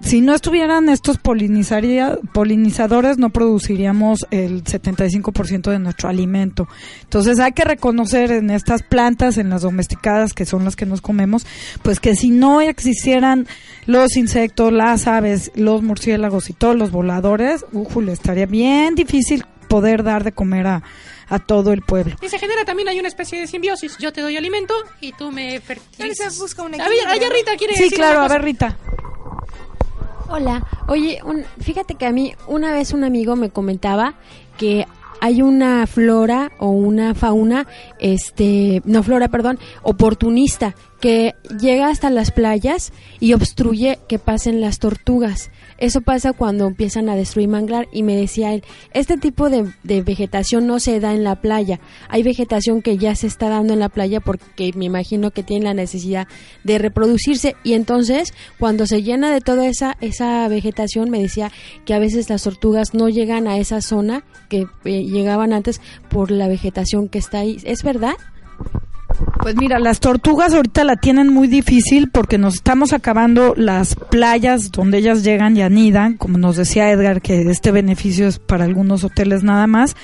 si 0.00 0.20
no 0.20 0.34
estuvieran 0.34 0.88
estos 0.88 1.18
polinizadores 1.18 3.18
no 3.18 3.30
produciríamos 3.30 4.26
el 4.30 4.64
75% 4.64 5.70
de 5.70 5.78
nuestro 5.78 6.08
alimento. 6.08 6.68
Entonces 7.02 7.38
hay 7.38 7.52
que 7.52 7.64
reconocer 7.64 8.32
en 8.32 8.50
estas 8.50 8.82
plantas, 8.82 9.38
en 9.38 9.50
las 9.50 9.62
domesticadas, 9.62 10.32
que 10.32 10.46
son 10.46 10.64
las 10.64 10.76
que 10.76 10.86
nos 10.86 11.00
comemos, 11.00 11.46
pues 11.82 12.00
que 12.00 12.16
si 12.16 12.30
no 12.30 12.60
existieran 12.60 13.46
los 13.86 14.16
insectos, 14.16 14.72
las 14.72 15.06
aves, 15.06 15.52
los 15.54 15.82
murciélagos 15.82 16.50
y 16.50 16.52
todos 16.52 16.76
los 16.76 16.90
voladores, 16.90 17.64
ujule, 17.72 18.12
estaría 18.12 18.46
bien 18.46 18.94
difícil 18.94 19.44
poder 19.68 20.02
dar 20.02 20.24
de 20.24 20.32
comer 20.32 20.66
a, 20.66 20.82
a 21.28 21.38
todo 21.38 21.72
el 21.72 21.82
pueblo. 21.82 22.16
Y 22.22 22.28
se 22.28 22.38
genera 22.38 22.64
también 22.64 22.88
hay 22.88 22.98
una 22.98 23.08
especie 23.08 23.40
de 23.40 23.46
simbiosis. 23.46 23.96
Yo 23.98 24.12
te 24.12 24.20
doy 24.20 24.36
alimento 24.36 24.74
y 25.00 25.12
tú 25.12 25.32
me 25.32 25.60
fertilizas. 25.60 26.38
Busca 26.38 26.62
un 26.62 26.74
A 26.74 26.76
ver, 26.76 26.86
equilibrio, 26.86 27.12
allá 27.12 27.28
¿no? 27.28 27.34
Rita 27.34 27.56
quiere 27.56 27.74
Sí, 27.74 27.84
decir 27.84 27.98
claro, 27.98 28.18
una 28.18 28.26
a 28.26 28.28
ver 28.28 28.42
Rita. 28.42 28.76
Hola, 30.28 30.66
oye, 30.88 31.20
un- 31.24 31.44
fíjate 31.60 31.94
que 31.96 32.06
a 32.06 32.12
mí 32.12 32.32
una 32.48 32.72
vez 32.72 32.92
un 32.92 33.04
amigo 33.04 33.36
me 33.36 33.50
comentaba 33.50 34.14
que 34.56 34.86
hay 35.20 35.42
una 35.42 35.86
flora 35.86 36.52
o 36.58 36.68
una 36.68 37.14
fauna, 37.14 37.66
este, 37.98 38.82
no 38.84 39.02
flora, 39.02 39.28
perdón, 39.28 39.58
oportunista 39.82 40.74
que 41.00 41.34
llega 41.60 41.88
hasta 41.88 42.10
las 42.10 42.30
playas 42.30 42.92
y 43.20 43.32
obstruye 43.32 43.98
que 44.08 44.18
pasen 44.18 44.60
las 44.60 44.78
tortugas. 44.78 45.50
Eso 45.78 46.00
pasa 46.00 46.32
cuando 46.32 46.66
empiezan 46.66 47.08
a 47.08 47.16
destruir 47.16 47.48
manglar 47.48 47.88
y 47.92 48.02
me 48.02 48.16
decía 48.16 48.54
él, 48.54 48.62
este 48.92 49.16
tipo 49.16 49.50
de, 49.50 49.72
de 49.82 50.02
vegetación 50.02 50.66
no 50.66 50.78
se 50.80 51.00
da 51.00 51.12
en 51.12 51.24
la 51.24 51.40
playa. 51.40 51.80
Hay 52.08 52.22
vegetación 52.22 52.82
que 52.82 52.98
ya 52.98 53.14
se 53.14 53.26
está 53.26 53.48
dando 53.48 53.72
en 53.72 53.80
la 53.80 53.88
playa 53.88 54.20
porque 54.20 54.72
me 54.74 54.84
imagino 54.84 55.30
que 55.30 55.42
tienen 55.42 55.64
la 55.64 55.74
necesidad 55.74 56.28
de 56.62 56.78
reproducirse 56.78 57.56
y 57.62 57.74
entonces 57.74 58.32
cuando 58.58 58.86
se 58.86 59.02
llena 59.02 59.32
de 59.32 59.40
toda 59.40 59.66
esa, 59.66 59.96
esa 60.00 60.46
vegetación 60.48 61.10
me 61.10 61.20
decía 61.20 61.50
que 61.84 61.94
a 61.94 61.98
veces 61.98 62.28
las 62.30 62.42
tortugas 62.42 62.94
no 62.94 63.08
llegan 63.08 63.48
a 63.48 63.58
esa 63.58 63.80
zona 63.80 64.24
que 64.48 64.66
eh, 64.84 65.04
llegaban 65.04 65.52
antes 65.52 65.80
por 66.08 66.30
la 66.30 66.48
vegetación 66.48 67.08
que 67.08 67.18
está 67.18 67.40
ahí. 67.40 67.58
¿Es 67.64 67.82
verdad? 67.82 68.14
Pues 69.40 69.56
mira, 69.56 69.78
las 69.78 70.00
tortugas 70.00 70.54
ahorita 70.54 70.84
la 70.84 70.96
tienen 70.96 71.32
muy 71.32 71.48
difícil 71.48 72.10
porque 72.10 72.38
nos 72.38 72.54
estamos 72.54 72.92
acabando 72.92 73.54
las 73.56 73.94
playas 73.94 74.70
donde 74.72 74.98
ellas 74.98 75.22
llegan 75.22 75.56
y 75.56 75.62
anidan, 75.62 76.16
como 76.16 76.38
nos 76.38 76.56
decía 76.56 76.90
Edgar, 76.90 77.20
que 77.20 77.50
este 77.50 77.70
beneficio 77.70 78.26
es 78.26 78.38
para 78.38 78.64
algunos 78.64 79.04
hoteles 79.04 79.42
nada 79.42 79.66
más. 79.66 79.96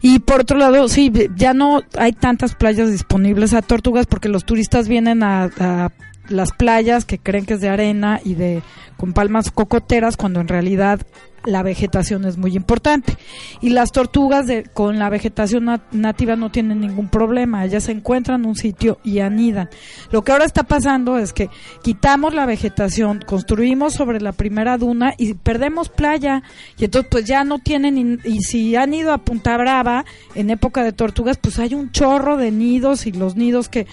Y 0.00 0.18
por 0.18 0.40
otro 0.40 0.58
lado, 0.58 0.88
sí, 0.88 1.12
ya 1.36 1.54
no 1.54 1.82
hay 1.96 2.12
tantas 2.12 2.54
playas 2.54 2.90
disponibles 2.90 3.54
a 3.54 3.62
tortugas 3.62 4.06
porque 4.06 4.28
los 4.28 4.44
turistas 4.44 4.88
vienen 4.88 5.22
a, 5.22 5.44
a 5.58 5.92
las 6.28 6.52
playas 6.52 7.04
que 7.04 7.18
creen 7.18 7.46
que 7.46 7.54
es 7.54 7.60
de 7.60 7.68
arena 7.68 8.20
y 8.24 8.34
de 8.34 8.62
con 8.96 9.12
palmas 9.12 9.50
cocoteras 9.50 10.16
cuando 10.16 10.40
en 10.40 10.48
realidad 10.48 11.00
la 11.46 11.62
vegetación 11.62 12.24
es 12.24 12.38
muy 12.38 12.56
importante. 12.56 13.18
Y 13.60 13.68
las 13.70 13.92
tortugas 13.92 14.46
de, 14.46 14.62
con 14.62 14.98
la 14.98 15.10
vegetación 15.10 15.64
nat- 15.66 15.82
nativa 15.92 16.36
no 16.36 16.50
tienen 16.50 16.80
ningún 16.80 17.08
problema. 17.10 17.66
Ellas 17.66 17.84
se 17.84 17.92
encuentran 17.92 18.46
un 18.46 18.56
sitio 18.56 18.98
y 19.04 19.18
anidan. 19.18 19.68
Lo 20.10 20.24
que 20.24 20.32
ahora 20.32 20.46
está 20.46 20.62
pasando 20.62 21.18
es 21.18 21.34
que 21.34 21.50
quitamos 21.82 22.32
la 22.32 22.46
vegetación 22.46 23.22
construimos 23.26 23.92
sobre 23.92 24.22
la 24.22 24.32
primera 24.32 24.78
duna 24.78 25.12
y 25.18 25.34
perdemos 25.34 25.90
playa. 25.90 26.42
Y 26.78 26.86
entonces 26.86 27.10
pues 27.10 27.26
ya 27.26 27.44
no 27.44 27.58
tienen 27.58 28.20
y 28.24 28.40
si 28.40 28.74
han 28.76 28.94
ido 28.94 29.12
a 29.12 29.18
Punta 29.18 29.54
Brava 29.58 30.06
en 30.34 30.48
época 30.48 30.82
de 30.82 30.92
tortugas 30.92 31.36
pues 31.36 31.58
hay 31.58 31.74
un 31.74 31.92
chorro 31.92 32.38
de 32.38 32.52
nidos 32.52 33.06
y 33.06 33.12
los 33.12 33.36
nidos 33.36 33.68
que 33.68 33.86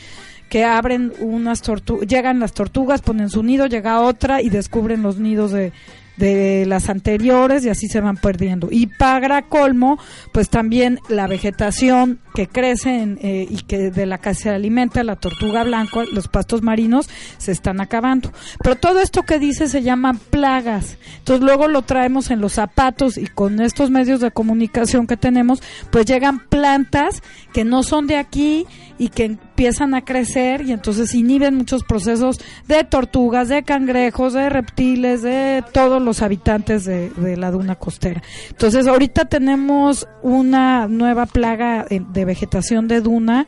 que 0.51 0.65
abren 0.65 1.13
unas 1.19 1.61
tortugas, 1.61 2.05
llegan 2.09 2.41
las 2.41 2.51
tortugas, 2.51 3.01
ponen 3.01 3.29
su 3.29 3.41
nido, 3.41 3.67
llega 3.67 4.01
otra 4.01 4.41
y 4.41 4.49
descubren 4.49 5.01
los 5.01 5.17
nidos 5.17 5.51
de, 5.51 5.71
de 6.17 6.65
las 6.67 6.89
anteriores 6.89 7.65
y 7.65 7.69
así 7.69 7.87
se 7.87 8.01
van 8.01 8.17
perdiendo. 8.17 8.67
Y 8.69 8.87
para 8.87 9.43
colmo, 9.43 9.97
pues 10.31 10.49
también 10.49 10.99
la 11.09 11.27
vegetación 11.27 12.19
que 12.35 12.47
crece 12.47 13.01
en, 13.01 13.17
eh, 13.21 13.47
y 13.49 13.61
que 13.63 13.91
de 13.91 14.05
la 14.05 14.19
que 14.19 14.33
se 14.35 14.49
alimenta 14.49 15.03
la 15.03 15.15
tortuga 15.15 15.63
blanca, 15.63 16.01
los 16.11 16.27
pastos 16.27 16.61
marinos, 16.61 17.09
se 17.37 17.51
están 17.51 17.81
acabando. 17.81 18.31
Pero 18.61 18.75
todo 18.75 18.99
esto 18.99 19.23
que 19.23 19.39
dice 19.39 19.67
se 19.67 19.81
llaman 19.81 20.17
plagas. 20.17 20.97
Entonces 21.19 21.43
luego 21.43 21.67
lo 21.67 21.81
traemos 21.81 22.29
en 22.29 22.41
los 22.41 22.53
zapatos 22.53 23.17
y 23.17 23.27
con 23.27 23.61
estos 23.61 23.89
medios 23.89 24.19
de 24.19 24.31
comunicación 24.31 25.07
que 25.07 25.17
tenemos, 25.17 25.63
pues 25.91 26.05
llegan 26.05 26.39
plantas 26.39 27.23
que 27.53 27.63
no 27.63 27.83
son 27.83 28.07
de 28.07 28.17
aquí 28.17 28.65
y 28.97 29.09
que 29.09 29.37
empiezan 29.61 29.93
a 29.93 30.01
crecer 30.03 30.63
y 30.63 30.71
entonces 30.71 31.13
inhiben 31.13 31.55
muchos 31.55 31.83
procesos 31.83 32.39
de 32.67 32.83
tortugas, 32.83 33.47
de 33.47 33.61
cangrejos, 33.61 34.33
de 34.33 34.49
reptiles, 34.49 35.21
de 35.21 35.63
todos 35.71 36.01
los 36.01 36.23
habitantes 36.23 36.83
de, 36.83 37.11
la 37.37 37.51
duna 37.51 37.75
costera. 37.75 38.23
Entonces 38.49 38.87
ahorita 38.87 39.25
tenemos 39.25 40.07
una 40.23 40.87
nueva 40.87 41.27
plaga 41.27 41.85
de 41.87 42.25
vegetación 42.25 42.87
de 42.87 43.01
duna. 43.01 43.45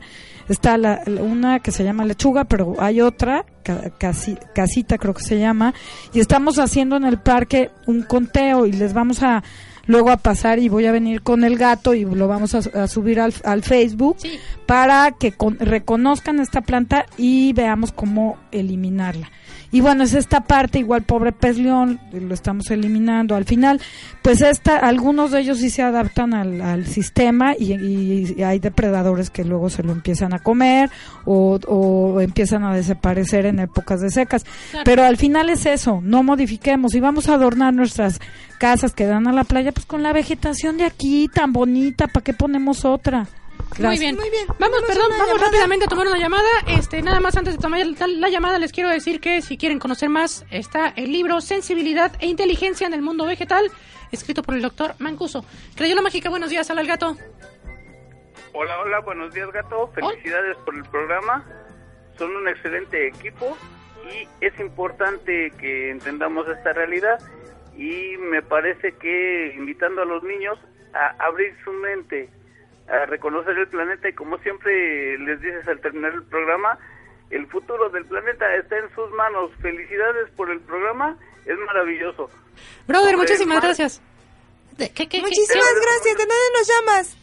Está 0.48 0.76
la, 0.78 1.02
una 1.20 1.58
que 1.58 1.72
se 1.72 1.82
llama 1.82 2.04
lechuga, 2.04 2.44
pero 2.44 2.76
hay 2.78 3.00
otra, 3.00 3.44
ca- 3.64 3.90
casi- 3.98 4.38
casita 4.54 4.98
creo 4.98 5.14
que 5.14 5.22
se 5.24 5.40
llama, 5.40 5.74
y 6.12 6.20
estamos 6.20 6.60
haciendo 6.60 6.96
en 6.96 7.04
el 7.06 7.18
parque 7.18 7.70
un 7.88 8.02
conteo 8.02 8.66
y 8.66 8.72
les 8.72 8.92
vamos 8.94 9.20
a 9.24 9.42
luego 9.86 10.10
a 10.10 10.16
pasar 10.16 10.58
y 10.58 10.68
voy 10.68 10.86
a 10.86 10.92
venir 10.92 11.22
con 11.22 11.44
el 11.44 11.56
gato 11.58 11.94
y 11.94 12.04
lo 12.04 12.28
vamos 12.28 12.54
a, 12.54 12.58
a 12.82 12.88
subir 12.88 13.20
al, 13.20 13.34
al 13.44 13.62
Facebook 13.62 14.16
Sí. 14.18 14.38
para 14.66 15.12
que 15.12 15.32
con- 15.32 15.58
reconozcan 15.58 16.40
esta 16.40 16.60
planta 16.62 17.06
y 17.16 17.52
veamos 17.52 17.92
cómo 17.92 18.38
eliminarla. 18.52 19.30
Y 19.74 19.80
bueno, 19.80 20.04
es 20.04 20.14
esta 20.14 20.42
parte, 20.42 20.78
igual 20.78 21.02
pobre 21.02 21.32
pez 21.32 21.58
león, 21.58 21.98
lo 22.12 22.32
estamos 22.32 22.70
eliminando. 22.70 23.34
Al 23.34 23.44
final, 23.44 23.80
pues 24.22 24.40
esta, 24.40 24.76
algunos 24.76 25.32
de 25.32 25.40
ellos 25.40 25.58
sí 25.58 25.68
se 25.68 25.82
adaptan 25.82 26.32
al, 26.32 26.60
al 26.60 26.86
sistema 26.86 27.56
y, 27.58 27.72
y 27.72 28.42
hay 28.44 28.60
depredadores 28.60 29.30
que 29.30 29.42
luego 29.42 29.70
se 29.70 29.82
lo 29.82 29.90
empiezan 29.90 30.32
a 30.32 30.38
comer 30.38 30.90
o, 31.24 31.58
o 31.66 32.20
empiezan 32.20 32.62
a 32.62 32.72
desaparecer 32.72 33.46
en 33.46 33.58
épocas 33.58 34.00
de 34.00 34.10
secas. 34.10 34.46
Pero 34.84 35.02
al 35.02 35.16
final 35.16 35.50
es 35.50 35.66
eso, 35.66 35.98
no 36.00 36.22
modifiquemos 36.22 36.94
y 36.94 37.00
vamos 37.00 37.28
a 37.28 37.34
adornar 37.34 37.74
nuestras 37.74 38.20
casas 38.60 38.94
que 38.94 39.06
dan 39.06 39.26
a 39.26 39.32
la 39.32 39.42
playa 39.42 39.72
pues 39.72 39.86
con 39.86 40.04
la 40.04 40.12
vegetación 40.12 40.76
de 40.76 40.84
aquí 40.84 41.28
tan 41.34 41.52
bonita, 41.52 42.06
¿para 42.06 42.22
qué 42.22 42.32
ponemos 42.32 42.84
otra? 42.84 43.26
Muy 43.78 43.98
bien. 43.98 44.16
Muy 44.16 44.30
bien. 44.30 44.46
Vamos, 44.58 44.82
perdón, 44.86 45.06
vamos 45.10 45.28
llamada. 45.28 45.46
rápidamente 45.46 45.84
a 45.86 45.88
tomar 45.88 46.06
una 46.06 46.18
llamada. 46.18 46.48
Este, 46.68 47.02
nada 47.02 47.20
más 47.20 47.36
antes 47.36 47.54
de 47.56 47.60
tomar 47.60 47.84
la, 47.84 48.06
la 48.06 48.28
llamada 48.28 48.58
les 48.58 48.72
quiero 48.72 48.88
decir 48.88 49.20
que 49.20 49.42
si 49.42 49.56
quieren 49.56 49.78
conocer 49.78 50.08
más 50.08 50.44
está 50.50 50.88
el 50.96 51.12
libro 51.12 51.40
Sensibilidad 51.40 52.12
e 52.20 52.26
Inteligencia 52.26 52.86
en 52.86 52.94
el 52.94 53.02
mundo 53.02 53.26
vegetal, 53.26 53.70
escrito 54.12 54.42
por 54.42 54.54
el 54.54 54.62
doctor 54.62 54.94
Mancuso. 54.98 55.44
Crayola 55.74 56.02
mágica, 56.02 56.30
buenos 56.30 56.50
días, 56.50 56.70
al 56.70 56.86
gato. 56.86 57.16
Hola, 58.52 58.78
hola, 58.80 59.00
buenos 59.00 59.34
días 59.34 59.50
gato, 59.50 59.90
felicidades 59.94 60.56
por 60.58 60.76
el 60.76 60.84
programa, 60.84 61.44
son 62.16 62.36
un 62.36 62.46
excelente 62.46 63.08
equipo 63.08 63.56
y 64.08 64.28
es 64.44 64.58
importante 64.60 65.50
que 65.58 65.90
entendamos 65.90 66.46
esta 66.48 66.72
realidad 66.72 67.18
y 67.76 68.16
me 68.18 68.42
parece 68.42 68.92
que 68.92 69.54
invitando 69.56 70.02
a 70.02 70.04
los 70.04 70.22
niños 70.22 70.56
a 70.92 71.16
abrir 71.24 71.52
su 71.64 71.72
mente, 71.72 72.30
a 72.88 73.06
reconocer 73.06 73.56
el 73.58 73.68
planeta 73.68 74.08
y 74.08 74.12
como 74.12 74.38
siempre 74.38 75.18
les 75.18 75.40
dices 75.40 75.66
al 75.68 75.80
terminar 75.80 76.12
el 76.14 76.22
programa, 76.24 76.78
el 77.30 77.46
futuro 77.48 77.88
del 77.90 78.04
planeta 78.06 78.44
está 78.56 78.76
en 78.78 78.94
sus 78.94 79.10
manos. 79.12 79.50
Felicidades 79.62 80.30
por 80.36 80.50
el 80.50 80.60
programa, 80.60 81.16
es 81.46 81.58
maravilloso. 81.66 82.28
Brother, 82.86 83.12
Sobre 83.12 83.16
muchísimas 83.16 83.62
gracias. 83.62 84.00
¿De, 84.76 84.88
qué, 84.90 85.08
qué, 85.08 85.08
qué- 85.08 85.20
Muchísimas 85.22 85.74
gracias. 85.82 86.16
¿De 86.18 86.24
dónde 86.24 86.58
nos 86.58 86.68
llamas? 86.68 87.16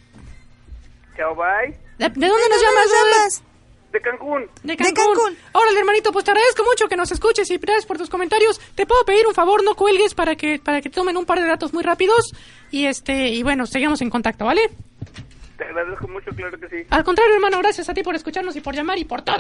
Chao, 1.18 1.36
bye. 1.36 1.78
¿De, 1.98 2.10
de 2.10 2.10
dónde 2.10 2.28
¿De 2.28 2.30
nos 2.30 2.40
dónde 2.50 2.58
llamas, 2.62 2.86
nos 2.86 2.92
brother? 2.92 3.14
llamas? 3.14 3.44
De 3.92 4.00
Cancún. 4.02 4.50
De 4.64 4.76
De 4.76 4.78
Cancún. 4.78 4.94
Cancún. 5.16 5.38
Órale, 5.52 5.80
hermanito, 5.80 6.12
pues 6.14 6.24
te 6.24 6.32
agradezco 6.32 6.64
mucho 6.64 6.88
que 6.88 6.96
nos 6.96 7.12
escuches 7.12 7.50
y 7.52 7.58
gracias 7.58 7.86
por 7.86 7.98
tus 7.98 8.10
comentarios. 8.10 8.60
Te 8.74 8.86
puedo 8.86 9.04
pedir 9.04 9.28
un 9.28 9.34
favor, 9.36 9.64
no 9.66 9.76
cuelgues 9.76 10.14
para 10.16 10.36
que 10.38 10.60
para 10.60 10.80
que 10.82 10.90
tomen 10.90 11.18
un 11.18 11.26
par 11.26 11.42
de 11.42 11.48
datos 11.48 11.74
muy 11.74 11.84
rápidos 11.84 12.34
y 12.72 12.86
este 12.86 13.28
y 13.28 13.44
bueno, 13.44 13.66
seguimos 13.66 14.02
en 14.02 14.10
contacto, 14.10 14.46
¿vale? 14.46 14.62
Te 15.62 15.68
agradezco 15.68 16.08
mucho, 16.08 16.32
claro 16.36 16.58
que 16.60 16.68
sí. 16.70 16.88
Al 16.90 17.04
contrario, 17.04 17.36
hermano, 17.36 17.60
gracias 17.60 17.88
a 17.88 17.94
ti 17.94 18.02
por 18.02 18.16
escucharnos 18.16 18.56
y 18.56 18.62
por 18.62 18.74
llamar 18.74 18.98
y 18.98 19.06
por 19.06 19.22
todo. 19.22 19.38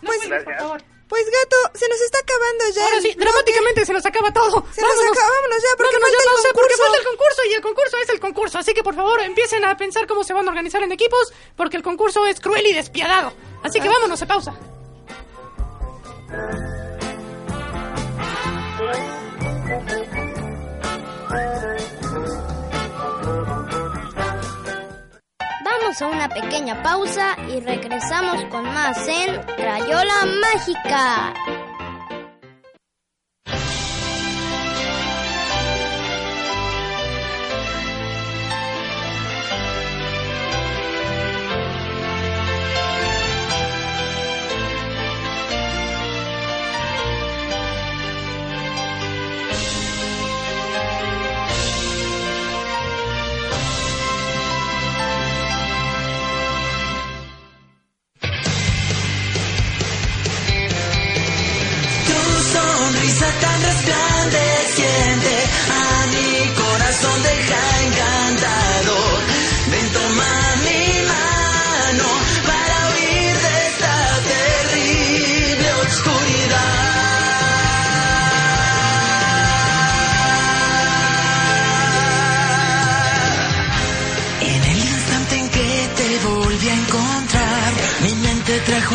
No 0.00 0.06
Pues- 0.06 0.16
cuelgues, 0.20 0.44
por 0.44 0.56
favor. 0.56 0.82
Pues 1.08 1.22
gato, 1.26 1.78
se 1.78 1.86
nos 1.90 2.00
está 2.00 2.18
acabando 2.20 2.64
ya. 2.74 2.82
Ahora 2.84 2.96
el 2.96 3.02
sí, 3.02 3.08
bloque. 3.10 3.20
dramáticamente 3.30 3.84
se 3.84 3.92
nos 3.92 4.06
acaba 4.06 4.32
todo. 4.32 4.64
Se 4.72 4.80
nos 4.80 4.90
acaba- 4.92 5.28
vámonos 5.28 5.62
ya, 5.62 5.76
porque 5.76 5.92
Vámonos 5.92 6.00
falta 6.00 6.22
el 6.22 6.30
pausa, 6.30 6.48
porque 6.54 6.74
falta 6.74 6.98
el 6.98 7.04
concurso 7.04 7.40
y 7.50 7.52
el 7.54 7.60
concurso 7.62 7.96
es 8.02 8.08
el 8.08 8.20
concurso. 8.20 8.58
Así 8.58 8.72
que 8.74 8.82
por 8.82 8.94
favor 8.94 9.20
empiecen 9.20 9.62
a 9.66 9.76
pensar 9.76 10.06
cómo 10.06 10.24
se 10.24 10.32
van 10.32 10.46
a 10.46 10.50
organizar 10.50 10.82
en 10.82 10.90
equipos, 10.92 11.34
porque 11.54 11.76
el 11.76 11.82
concurso 11.82 12.24
es 12.26 12.40
cruel 12.40 12.66
y 12.66 12.72
despiadado. 12.72 13.34
Así 13.62 13.78
Ah. 13.78 13.82
que 13.82 13.88
vámonos 13.90 14.22
a 14.22 14.26
pausa. 14.26 14.54
Vamos 26.00 26.16
una 26.16 26.28
pequeña 26.28 26.82
pausa 26.82 27.36
y 27.48 27.60
regresamos 27.60 28.44
con 28.46 28.64
más 28.64 28.98
en 29.08 29.40
Crayola 29.56 30.26
Mágica. 30.42 31.32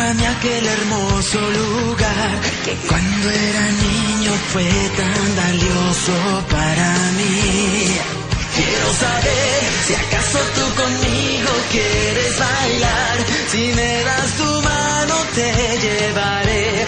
Aquel 0.09 0.65
hermoso 0.65 1.39
lugar 1.39 2.31
que 2.65 2.75
cuando 2.87 3.29
era 3.29 3.71
niño 3.71 4.31
fue 4.51 4.69
tan 4.97 5.35
valioso 5.35 6.13
para 6.49 6.89
mí. 7.17 7.97
Quiero 8.55 8.93
saber 8.93 9.61
si 9.85 9.93
acaso 9.93 10.39
tú 10.55 10.81
conmigo 10.81 11.51
quieres 11.71 12.39
bailar, 12.39 13.17
si 13.49 13.73
me 13.73 14.03
das 14.03 14.31
tu 14.37 14.61
mano. 14.61 15.15
te 15.35 15.51
llevaré 15.85 16.85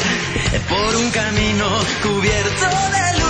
por 0.68 0.96
un 0.96 1.10
camino 1.12 1.68
cubierto 2.02 2.68
de 2.92 3.23